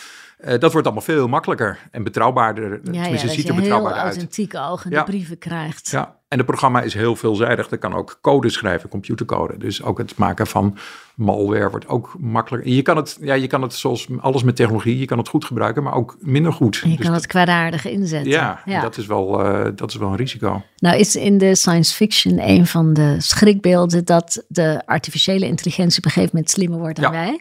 Eh, 0.47 0.59
dat 0.59 0.73
wordt 0.73 0.87
allemaal 0.87 1.05
veel 1.05 1.29
makkelijker 1.29 1.79
en 1.91 2.03
betrouwbaarder. 2.05 2.81
ja, 2.93 3.17
ziet 3.17 3.49
er 3.49 3.55
betrouwbaarder 3.55 4.03
uit. 4.03 4.11
authentieke 4.12 4.59
ogen 4.61 4.91
Ja. 4.91 4.99
de 4.99 5.05
brieven 5.11 5.38
krijgt. 5.38 5.91
Ja, 5.91 6.17
En 6.29 6.38
het 6.38 6.47
programma 6.47 6.83
is 6.83 6.95
heel 6.95 7.17
veelzijdig. 7.17 7.71
Er 7.71 7.79
kan 7.79 7.95
ook 7.95 8.19
code 8.21 8.49
schrijven, 8.49 8.88
computercode. 8.88 9.59
Dus 9.59 9.83
ook 9.83 9.99
het 9.99 10.17
maken 10.17 10.47
van 10.47 10.76
malware 11.15 11.71
wordt 11.71 11.88
ook 11.88 12.15
makkelijker. 12.19 12.73
Je 12.73 12.83
kan 12.83 12.97
het, 12.97 13.19
ja, 13.21 13.35
je 13.35 13.47
kan 13.47 13.62
het 13.62 13.75
zoals 13.75 14.07
alles 14.21 14.43
met 14.43 14.57
technologie, 14.57 14.99
je 14.99 15.05
kan 15.05 15.19
het 15.19 15.29
goed 15.29 15.45
gebruiken, 15.45 15.83
maar 15.83 15.95
ook 15.95 16.17
minder 16.21 16.53
goed. 16.53 16.81
En 16.85 16.91
je 16.91 16.97
Dus 16.97 17.05
kan 17.07 17.15
het 17.15 17.26
kwaadaardig 17.26 17.85
inzetten. 17.87 18.31
ja, 18.31 18.62
Dat, 18.81 18.97
is 18.97 19.07
wel, 19.07 19.45
eh, 19.45 19.71
dat 19.75 19.91
is 19.91 19.97
wel 19.97 20.09
een 20.09 20.17
risico. 20.17 20.62
Nou 20.76 20.99
is 20.99 21.17
in 21.17 21.38
de 21.38 21.55
science 21.55 21.95
fiction 21.95 22.49
een 22.49 22.67
van 22.67 22.93
de 22.93 23.17
schrikbeelden 23.19 24.05
dat 24.05 24.45
de 24.49 24.83
artificiële 24.85 25.47
intelligentie 25.47 25.99
op 25.99 26.05
een 26.05 26.11
gegeven 26.11 26.31
moment 26.35 26.53
slimmer 26.53 26.79
wordt 26.79 27.00
dan 27.00 27.12
Ja. 27.12 27.19
wij. 27.19 27.41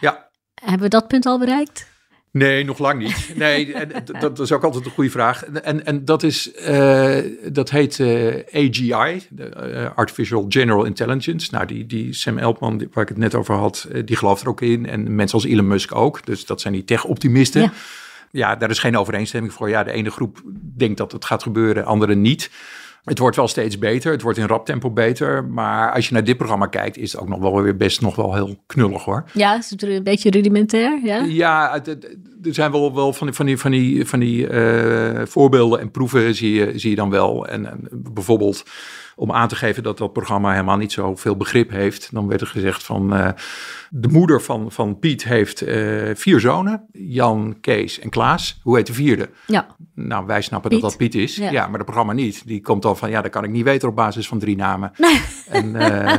Ja, 0.00 0.28
Hebben 0.54 0.82
we 0.82 0.88
dat 0.88 1.08
punt 1.08 1.26
al 1.26 1.38
bereikt? 1.38 1.92
Nee, 2.34 2.64
nog 2.64 2.78
lang 2.78 2.98
niet. 3.02 3.32
Nee, 3.36 3.72
en 3.74 3.90
dat 4.20 4.38
is 4.40 4.52
ook 4.52 4.64
altijd 4.64 4.84
een 4.84 4.90
goede 4.90 5.10
vraag. 5.10 5.44
En, 5.44 5.86
en 5.86 6.04
dat, 6.04 6.22
is, 6.22 6.52
eh, 6.52 7.16
dat 7.52 7.70
heet 7.70 8.00
eh, 8.00 8.26
AGI, 8.66 9.22
de, 9.30 9.44
eh, 9.48 9.90
Artificial 9.94 10.46
General 10.48 10.84
Intelligence. 10.84 11.48
Nou, 11.50 11.66
die, 11.66 11.86
die 11.86 12.12
Sam 12.12 12.38
Altman, 12.38 12.78
die- 12.78 12.88
waar 12.92 13.02
ik 13.02 13.08
het 13.08 13.18
net 13.18 13.34
over 13.34 13.54
had, 13.54 13.88
die 14.04 14.16
gelooft 14.16 14.42
er 14.42 14.48
ook 14.48 14.60
in. 14.60 14.86
En 14.86 15.14
mensen 15.14 15.38
als 15.38 15.46
Elon 15.46 15.66
Musk 15.66 15.94
ook. 15.94 16.26
Dus 16.26 16.46
dat 16.46 16.60
zijn 16.60 16.72
die 16.74 16.84
tech-optimisten. 16.84 17.62
Ja. 17.62 17.72
Ja. 18.30 18.56
daar 18.56 18.70
is 18.70 18.78
geen 18.78 18.96
overeenstemming 18.98 19.52
voor. 19.52 19.68
Ja, 19.68 19.84
de 19.84 19.92
ene 19.92 20.10
groep 20.10 20.42
denkt 20.76 20.96
dat 20.98 21.12
het 21.12 21.24
gaat 21.24 21.42
gebeuren, 21.42 21.84
andere 21.84 22.14
niet. 22.14 22.50
Het 23.04 23.18
wordt 23.18 23.36
wel 23.36 23.48
steeds 23.48 23.78
beter. 23.78 24.12
Het 24.12 24.22
wordt 24.22 24.38
in 24.38 24.46
rap 24.46 24.66
tempo 24.66 24.90
beter. 24.90 25.44
Maar 25.44 25.92
als 25.92 26.06
je 26.06 26.12
naar 26.12 26.24
dit 26.24 26.36
programma 26.36 26.66
kijkt, 26.66 26.96
is 26.96 27.12
het 27.12 27.20
ook 27.20 27.28
nog 27.28 27.38
wel 27.38 27.62
weer 27.62 27.76
best 27.76 28.00
nog 28.00 28.16
wel 28.16 28.34
heel 28.34 28.62
knullig 28.66 29.04
hoor. 29.04 29.24
Ja, 29.32 29.56
is 29.58 29.70
het 29.70 29.82
een 29.82 30.02
beetje 30.02 30.30
rudimentair? 30.30 31.00
Ja? 31.04 31.22
Ja, 31.22 31.84
er 32.42 32.54
zijn 32.54 32.70
wel, 32.70 32.94
wel 32.94 33.12
van 33.12 33.26
die, 33.26 33.36
van 33.36 33.46
die, 33.46 33.58
van 33.58 33.70
die, 33.70 34.06
van 34.06 34.20
die 34.20 34.48
eh, 34.48 35.26
voorbeelden 35.26 35.80
en 35.80 35.90
proeven 35.90 36.34
zie 36.34 36.54
je, 36.54 36.78
zie 36.78 36.90
je 36.90 36.96
dan 36.96 37.10
wel. 37.10 37.46
En, 37.46 37.66
en 37.70 37.88
bijvoorbeeld 37.90 38.64
om 39.16 39.32
aan 39.32 39.48
te 39.48 39.56
geven 39.56 39.82
dat 39.82 39.98
dat 39.98 40.12
programma 40.12 40.50
helemaal 40.50 40.76
niet 40.76 40.92
zoveel 40.92 41.36
begrip 41.36 41.70
heeft. 41.70 42.08
Dan 42.12 42.26
werd 42.26 42.40
er 42.40 42.46
gezegd 42.46 42.82
van 42.82 43.14
eh, 43.14 43.28
de 43.90 44.08
moeder 44.08 44.42
van, 44.42 44.72
van 44.72 44.98
Piet 44.98 45.24
heeft 45.24 45.62
eh, 45.62 46.10
vier 46.14 46.40
zonen. 46.40 46.86
Jan, 46.92 47.56
Kees 47.60 47.98
en 47.98 48.10
Klaas. 48.10 48.60
Hoe 48.62 48.76
heet 48.76 48.86
de 48.86 48.92
vierde? 48.92 49.30
Ja. 49.46 49.66
Nou, 49.94 50.26
wij 50.26 50.42
snappen 50.42 50.70
Piet. 50.70 50.80
dat 50.80 50.90
dat 50.90 50.98
Piet 50.98 51.14
is. 51.14 51.36
Ja. 51.36 51.50
Ja. 51.50 51.64
maar 51.64 51.74
het 51.74 51.84
programma 51.84 52.12
niet. 52.12 52.46
Die 52.46 52.60
komt 52.60 52.82
dan 52.82 52.96
van, 52.96 53.10
ja, 53.10 53.22
dat 53.22 53.30
kan 53.30 53.44
ik 53.44 53.50
niet 53.50 53.64
weten 53.64 53.88
op 53.88 53.96
basis 53.96 54.28
van 54.28 54.38
drie 54.38 54.56
namen. 54.56 54.92
En, 55.48 55.76
eh, 55.76 56.18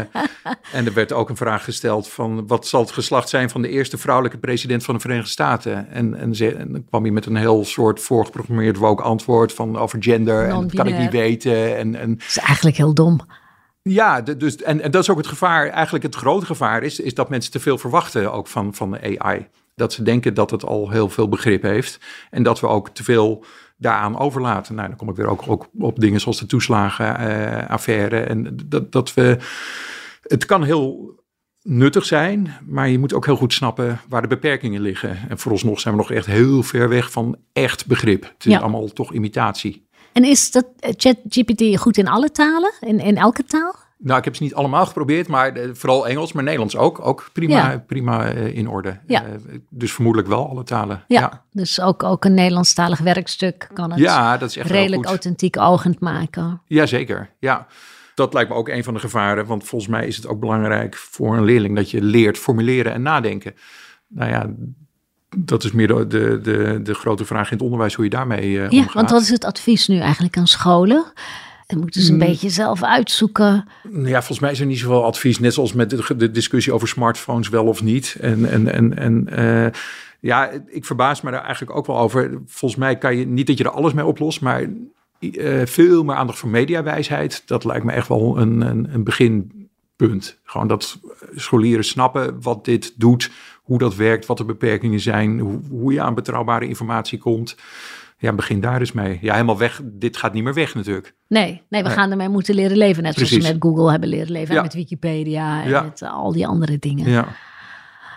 en 0.78 0.86
er 0.86 0.94
werd 0.94 1.14
ook 1.14 1.30
een 1.30 1.36
vraag 1.36 1.64
gesteld 1.64 2.08
van, 2.08 2.48
wat 2.48 2.68
zal 2.68 2.82
het 2.82 2.92
geslacht 2.92 3.30
zijn 3.30 3.50
van 3.50 3.62
de 3.62 3.70
eerste 3.70 3.98
vrouwelijke 3.98 4.38
president 4.38 4.84
van 4.84 4.94
de 4.96 5.00
Verenigde 5.00 5.30
Staten? 5.30 5.90
En, 5.90 6.16
en, 6.16 6.36
ze, 6.36 6.56
en 6.56 6.72
dan 6.72 6.86
kwam 6.86 7.04
hij 7.04 7.12
met 7.12 7.26
een 7.26 7.36
heel 7.36 7.66
soort 7.66 8.00
voorgeprogrammeerd 8.00 8.78
woke 8.78 9.04
antwoord 9.04 9.54
van 9.54 9.78
over 9.78 10.04
gender. 10.04 10.48
En 10.48 10.62
dat 10.62 10.74
kan 10.74 10.88
ik 10.88 10.98
niet 10.98 11.12
weten. 11.12 11.78
En, 11.78 11.96
en 11.96 12.18
is 12.28 12.38
eigenlijk 12.38 12.78
heel 12.78 12.85
dom. 12.94 13.20
ja, 13.82 14.22
dus, 14.22 14.56
en, 14.56 14.82
en 14.82 14.92
dat 14.92 15.02
is 15.02 15.10
ook 15.10 15.18
het 15.18 15.28
gevaar. 15.28 15.68
Eigenlijk 15.70 16.04
het 16.04 16.16
grote 16.16 16.46
gevaar 16.46 16.84
is, 16.84 17.00
is 17.00 17.14
dat 17.14 17.30
mensen 17.30 17.52
te 17.52 17.60
veel 17.60 17.78
verwachten 17.78 18.32
ook 18.34 18.48
van, 18.48 18.74
van 18.74 18.92
de 18.92 19.20
AI. 19.20 19.48
Dat 19.76 19.94
ze 19.94 20.04
denken 20.04 20.34
dat 20.34 20.52
het 20.52 20.66
al 20.66 20.90
heel 20.90 21.10
veel 21.10 21.30
begrip 21.30 21.62
heeft. 21.62 22.00
En 22.30 22.44
dat 22.44 22.60
we 22.60 22.68
ook 22.68 22.90
te 22.90 23.04
veel 23.04 23.46
daaraan 23.78 24.18
overlaten. 24.18 24.76
Nou, 24.76 24.88
dan 24.88 24.98
kom 24.98 25.10
ik 25.10 25.16
weer 25.16 25.28
ook, 25.28 25.44
ook 25.48 25.68
op 25.80 26.00
dingen 26.00 26.20
zoals 26.20 26.40
de 26.40 26.46
toeslagenaffaire. 26.46 28.20
en 28.20 28.58
dat, 28.66 28.92
dat 28.92 29.14
we. 29.14 29.38
Het 30.22 30.46
kan 30.46 30.64
heel 30.64 31.14
nuttig 31.62 32.06
zijn, 32.06 32.54
maar 32.66 32.90
je 32.90 33.00
moet 33.00 33.14
ook 33.14 33.26
heel 33.26 33.36
goed 33.36 33.54
snappen 33.54 34.00
waar 34.10 34.22
de 34.22 34.28
beperkingen 34.28 34.82
liggen. 34.82 35.18
En 35.30 35.38
vooralsnog 35.40 35.80
zijn 35.80 35.94
we 35.96 36.00
nog 36.00 36.12
echt 36.12 36.26
heel 36.26 36.64
ver 36.64 36.90
weg 36.90 37.12
van 37.12 37.38
echt 37.54 37.86
begrip. 37.86 38.24
Het 38.24 38.46
is 38.46 38.52
Ja. 38.52 38.60
allemaal 38.60 38.88
toch 38.88 39.14
imitatie. 39.14 39.85
En 40.14 40.24
is 40.24 40.52
dat 40.52 40.66
eh, 40.80 40.94
ChatGPT 40.98 41.80
goed 41.80 41.98
in 41.98 42.08
alle 42.08 42.32
talen? 42.32 42.72
In, 42.80 43.00
in 43.00 43.18
elke 43.18 43.44
taal? 43.44 43.76
Nou, 43.98 44.18
ik 44.18 44.26
heb 44.26 44.36
ze 44.36 44.44
niet 44.44 44.54
allemaal 44.56 44.86
geprobeerd, 44.86 45.28
maar 45.28 45.54
eh, 45.54 45.70
vooral 45.74 46.08
Engels, 46.08 46.34
maar 46.34 46.44
Nederlands 46.44 46.78
ook. 46.78 47.06
Ook 47.06 47.30
prima, 47.34 47.72
Ja. 47.72 47.78
prima 47.88 48.28
eh, 48.28 48.56
in 48.56 48.70
orde. 48.70 49.00
Ja. 49.08 49.24
Dus 49.70 49.94
vermoedelijk 49.94 50.32
wel 50.32 50.50
alle 50.50 50.64
talen. 50.64 51.04
Ja. 51.08 51.20
ja. 51.20 51.44
Dus 51.52 51.82
ook, 51.82 52.04
ook 52.04 52.26
een 52.26 52.34
Nederlandstalig 52.34 53.00
werkstuk 53.00 53.70
kan 53.74 53.92
het 53.92 54.00
Ja, 54.00 54.38
dat 54.38 54.50
is 54.50 54.58
echt 54.58 54.70
redelijk 54.70 55.06
authentiek 55.06 55.58
ogend 55.58 56.00
maken. 56.00 56.62
Jazeker, 56.66 57.30
ja. 57.40 57.68
Dat 58.16 58.34
lijkt 58.34 58.50
me 58.50 58.56
ook 58.56 58.70
een 58.70 58.84
van 58.84 58.94
de 58.94 59.00
gevaren, 59.00 59.46
want 59.46 59.64
volgens 59.64 59.92
mij 59.92 60.08
is 60.08 60.16
het 60.16 60.28
ook 60.28 60.40
belangrijk 60.40 60.96
voor 60.96 61.38
een 61.38 61.44
leerling 61.44 61.76
dat 61.76 61.92
je 61.92 62.02
leert 62.02 62.38
formuleren 62.38 62.94
en 62.94 63.02
nadenken. 63.02 63.54
Nou 64.08 64.32
ja, 64.32 64.50
dat 65.38 65.64
is 65.64 65.72
meer 65.72 65.88
de, 65.88 66.08
de, 66.08 66.40
de, 66.44 66.80
de 66.84 66.94
grote 66.94 67.26
vraag 67.26 67.46
in 67.52 67.54
het 67.54 67.62
onderwijs, 67.66 67.94
hoe 67.94 68.04
je 68.04 68.10
daarmee 68.10 68.62
eh 68.62 68.70
Ja, 68.70 68.80
omgaat. 68.80 68.94
want 68.94 69.10
wat 69.10 69.22
is 69.22 69.30
het 69.30 69.46
advies 69.46 69.88
nu 69.88 70.00
eigenlijk 70.00 70.38
aan 70.38 70.48
scholen? 70.48 71.06
En 71.68 71.80
moeten 71.80 72.02
ze 72.02 72.12
een 72.14 72.20
Hmm. 72.20 72.28
beetje 72.28 72.50
zelf 72.50 72.84
uitzoeken. 72.84 73.68
Ja, 74.04 74.18
volgens 74.18 74.40
mij 74.40 74.52
is 74.52 74.60
er 74.60 74.66
niet 74.66 74.80
zoveel 74.80 75.04
advies. 75.06 75.40
Net 75.40 75.54
zoals 75.54 75.74
met 75.74 75.90
de, 75.90 76.16
de 76.16 76.32
discussie 76.32 76.74
over 76.74 76.88
smartphones 76.88 77.50
wel 77.50 77.66
of 77.66 77.84
niet. 77.84 78.18
En, 78.22 78.50
en, 78.52 78.74
en, 78.74 78.98
en 78.98 79.28
eh, 79.28 79.72
ja, 80.20 80.50
ik 80.68 80.86
verbaas 80.86 81.22
me 81.22 81.32
daar 81.32 81.44
eigenlijk 81.44 81.78
ook 81.78 81.86
wel 81.86 81.98
over. 81.98 82.42
Volgens 82.48 82.80
mij 82.80 82.98
kan 82.98 83.18
je 83.18 83.26
niet 83.26 83.48
dat 83.48 83.58
je 83.58 83.64
er 83.64 83.70
alles 83.72 83.94
mee 83.94 84.06
oplost, 84.06 84.42
maar 84.42 84.62
eh, 85.20 85.62
veel 85.66 86.04
meer 86.04 86.16
aandacht 86.16 86.40
voor 86.40 86.50
mediawijsheid. 86.50 87.44
Dat 87.46 87.64
lijkt 87.64 87.86
me 87.86 87.92
echt 87.92 88.08
wel 88.08 88.38
een, 88.38 88.62
een, 88.62 88.88
een 88.94 89.04
beginpunt. 89.04 90.40
Gewoon 90.44 90.68
dat 90.68 91.00
scholieren 91.36 91.86
snappen 91.86 92.42
wat 92.42 92.66
dit 92.66 92.94
doet, 92.98 93.32
hoe 93.66 93.78
dat 93.78 93.96
werkt, 93.96 94.26
wat 94.26 94.38
de 94.38 94.46
beperkingen 94.46 95.00
zijn, 95.00 95.40
hoe, 95.40 95.60
hoe 95.70 95.94
je 95.94 96.02
aan 96.02 96.14
betrouwbare 96.16 96.68
informatie 96.68 97.18
komt. 97.20 97.56
Ja, 98.18 98.34
begin 98.34 98.62
daar 98.62 98.80
eens 98.80 98.92
mee. 98.92 99.18
Ja, 99.22 99.34
helemaal 99.34 99.58
weg. 99.58 99.82
Dit 99.84 100.18
gaat 100.18 100.34
niet 100.34 100.44
meer 100.44 100.54
weg 100.54 100.76
natuurlijk. 100.76 101.16
Nee, 101.28 101.62
nee 101.70 101.82
we 101.82 101.88
Nee. 101.88 101.98
gaan 101.98 102.12
ermee 102.12 102.30
moeten 102.30 102.56
leren 102.56 102.78
leven. 102.78 103.04
Net 103.04 103.14
zoals 103.14 103.32
we 103.32 103.42
met 103.42 103.56
Google 103.60 103.92
hebben 103.92 104.10
leren 104.10 104.32
leven. 104.32 104.56
En 104.56 104.62
met 104.62 104.74
Wikipedia 104.74 105.64
en 105.64 105.70
Ja. 105.70 105.82
met 105.82 106.02
al 106.02 106.32
die 106.32 106.48
andere 106.48 106.80
dingen. 106.80 107.10
Ja. 107.10 107.28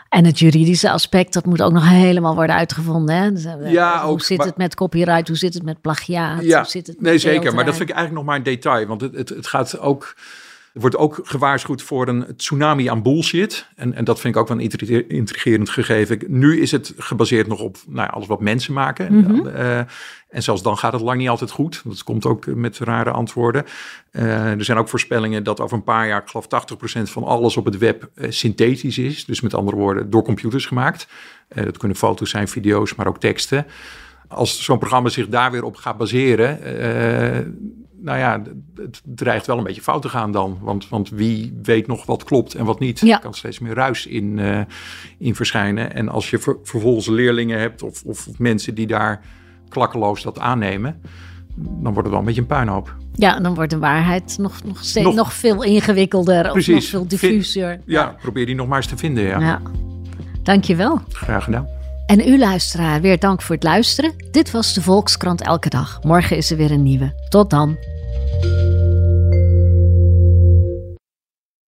En 0.09 0.25
het 0.25 0.39
juridische 0.39 0.91
aspect, 0.91 1.33
dat 1.33 1.45
moet 1.47 1.63
ook 1.63 1.73
nog 1.73 1.89
helemaal 1.89 2.35
worden 2.35 2.57
uitgevonden. 2.57 3.15
Hè? 3.17 3.33
Dus, 3.33 3.45
eh, 3.45 3.73
Ja, 3.73 4.03
hoe 4.03 4.11
ook, 4.11 4.21
zit 4.23 4.39
maar- 4.39 4.47
het 4.47 4.57
met 4.57 4.75
copyright? 4.75 5.29
Hoe 5.29 5.37
zit 5.37 5.55
het 5.55 5.63
met 5.63 5.81
plagiaat? 5.81 6.43
Ja, 6.45 6.59
hoe 6.61 6.69
zit 6.71 6.87
het 6.87 6.97
met 6.97 7.05
nee 7.05 7.19
zeker. 7.19 7.55
Maar 7.55 7.65
dat 7.65 7.77
vind 7.77 7.89
ik 7.89 7.95
eigenlijk 7.95 8.25
nog 8.25 8.25
maar 8.25 8.37
een 8.37 8.53
detail. 8.55 8.87
Want 8.87 9.01
het, 9.01 9.15
het, 9.15 9.29
het 9.29 9.47
gaat 9.47 9.79
ook. 9.79 10.15
Er 10.75 10.81
wordt 10.81 10.97
ook 10.97 11.21
gewaarschuwd 11.23 11.83
voor 11.83 12.09
een 12.09 12.37
tsunami 12.37 12.89
aan 12.89 13.03
bullshit. 13.03 13.69
En, 13.77 13.95
en 13.95 14.05
dat 14.05 14.21
vind 14.21 14.35
ik 14.35 14.41
ook 14.41 14.49
wel 14.49 14.57
een 14.57 14.63
intriger- 14.63 15.11
intrigerend 15.11 15.71
gegeven. 15.71 16.19
Nu 16.27 16.61
is 16.61 16.71
het 16.71 16.95
gebaseerd 16.97 17.47
nog 17.47 17.61
op 17.61 17.77
nou 17.87 18.11
alles 18.11 18.27
wat 18.27 18.41
mensen 18.41 18.73
maken. 18.73 19.15
Mhm. 19.15 19.47
Eh, 19.47 19.79
en 20.29 20.43
zelfs 20.43 20.63
dan 20.63 20.79
gaat 20.79 20.93
het 20.93 21.03
lang 21.03 21.19
niet 21.19 21.29
altijd 21.29 21.51
goed. 21.51 21.83
Dat 21.85 22.03
komt 22.03 22.27
ook 22.27 22.47
met 22.47 22.79
rare 22.79 23.11
antwoorden. 23.11 23.65
Eh, 24.11 24.51
er 24.51 24.65
zijn 24.65 24.79
ook 24.79 24.89
voorspellingen 24.89 25.45
dat 25.45 25.61
over 25.61 25.77
een 25.77 25.85
paar 25.85 26.07
jaar, 26.07 26.23
ik 26.23 26.29
geloof 26.29 26.47
80% 26.47 27.11
van 27.11 27.25
alles 27.25 27.57
op 27.57 27.65
het 27.65 27.79
web 27.79 28.11
eh, 28.15 28.31
synthetisch 28.31 28.99
is. 28.99 29.25
Dus 29.25 29.41
met 29.41 29.55
andere 29.55 29.77
woorden, 29.77 30.11
door 30.11 30.25
computers 30.25 30.67
gemaakt. 30.67 31.09
Dat 31.55 31.77
kunnen 31.77 31.97
foto's 31.97 32.31
zijn, 32.31 32.49
video's, 32.49 32.95
maar 32.95 33.07
ook 33.07 33.21
teksten 33.21 33.67
als 34.29 34.65
zo'n 34.65 34.79
programma 34.79 35.09
zich 35.09 35.29
daar 35.29 35.51
weer 35.51 35.65
op 35.65 35.77
gaat 35.77 35.97
baseren, 35.97 36.59
nou 38.01 38.19
ja, 38.19 38.43
het 38.77 39.03
dreigt 39.05 39.47
wel 39.47 39.59
een 39.59 39.65
beetje 39.65 39.83
fout 39.83 40.03
te 40.03 40.09
gaan 40.09 40.33
dan. 40.33 40.59
Want, 40.61 40.89
want 40.89 41.09
wie 41.11 41.59
weet 41.63 41.87
nog 41.87 42.07
wat 42.07 42.25
klopt 42.25 42.55
en 42.55 42.65
wat 42.65 42.81
niet. 42.81 43.01
Ja. 43.01 43.15
Er 43.17 43.21
kan 43.23 43.35
steeds 43.35 43.59
meer 43.59 43.75
ruis 43.75 44.07
in, 44.07 44.39
eh, 44.39 44.61
in 45.19 45.35
verschijnen. 45.35 45.95
En 45.95 46.09
als 46.09 46.31
je 46.31 46.39
ver- 46.39 46.59
vervolgens 46.63 47.07
leerlingen 47.07 47.59
hebt 47.59 47.83
of, 47.83 48.03
of 48.05 48.29
mensen 48.39 48.75
die 48.75 48.87
daar 48.87 49.21
klakkeloos 49.69 50.23
dat 50.23 50.39
aannemen, 50.39 51.01
dan 51.57 51.83
wordt 51.93 51.99
het 51.99 52.09
wel 52.09 52.19
een 52.19 52.25
beetje 52.25 52.41
een 52.41 52.47
puinhoop. 52.47 52.97
Ja, 53.15 53.41
dan 53.41 53.55
wordt 53.55 53.71
de 53.71 53.79
waarheid 53.79 54.37
nog, 54.41 54.65
nog, 54.65 54.85
steeds, 54.85 55.07
nog, 55.07 55.15
Nog- 55.15 55.33
veel 55.35 55.63
ingewikkelder. 55.63 56.39
Of 56.39 56.45
nog 56.45 56.53
Precies. 56.53 56.89
veel 56.91 57.07
diffuser. 57.09 57.81
Ja, 57.87 58.15
probeer 58.23 58.47
die 58.47 58.55
nog 58.55 58.67
maar 58.69 58.77
eens 58.77 58.87
te 58.87 58.97
vinden. 58.97 59.25
Ja. 59.25 59.41
ja. 59.41 59.61
Dankjewel. 60.43 61.01
Graag 61.09 61.45
gedaan. 61.45 61.67
En 62.09 62.29
u 62.29 62.39
luisteraar, 62.39 63.01
weer 63.01 63.19
dank 63.19 63.43
voor 63.43 63.55
het 63.55 63.65
luisteren. 63.65 64.13
Dit 64.31 64.51
was 64.51 64.75
de 64.75 64.83
Volkskrant 64.83 65.43
Elke 65.43 65.69
Dag. 65.69 66.03
Morgen 66.03 66.37
is 66.37 66.51
er 66.51 66.57
weer 66.57 66.71
een 66.71 66.83
nieuwe. 66.83 67.13
Tot 67.29 67.51
dan. 67.51 67.77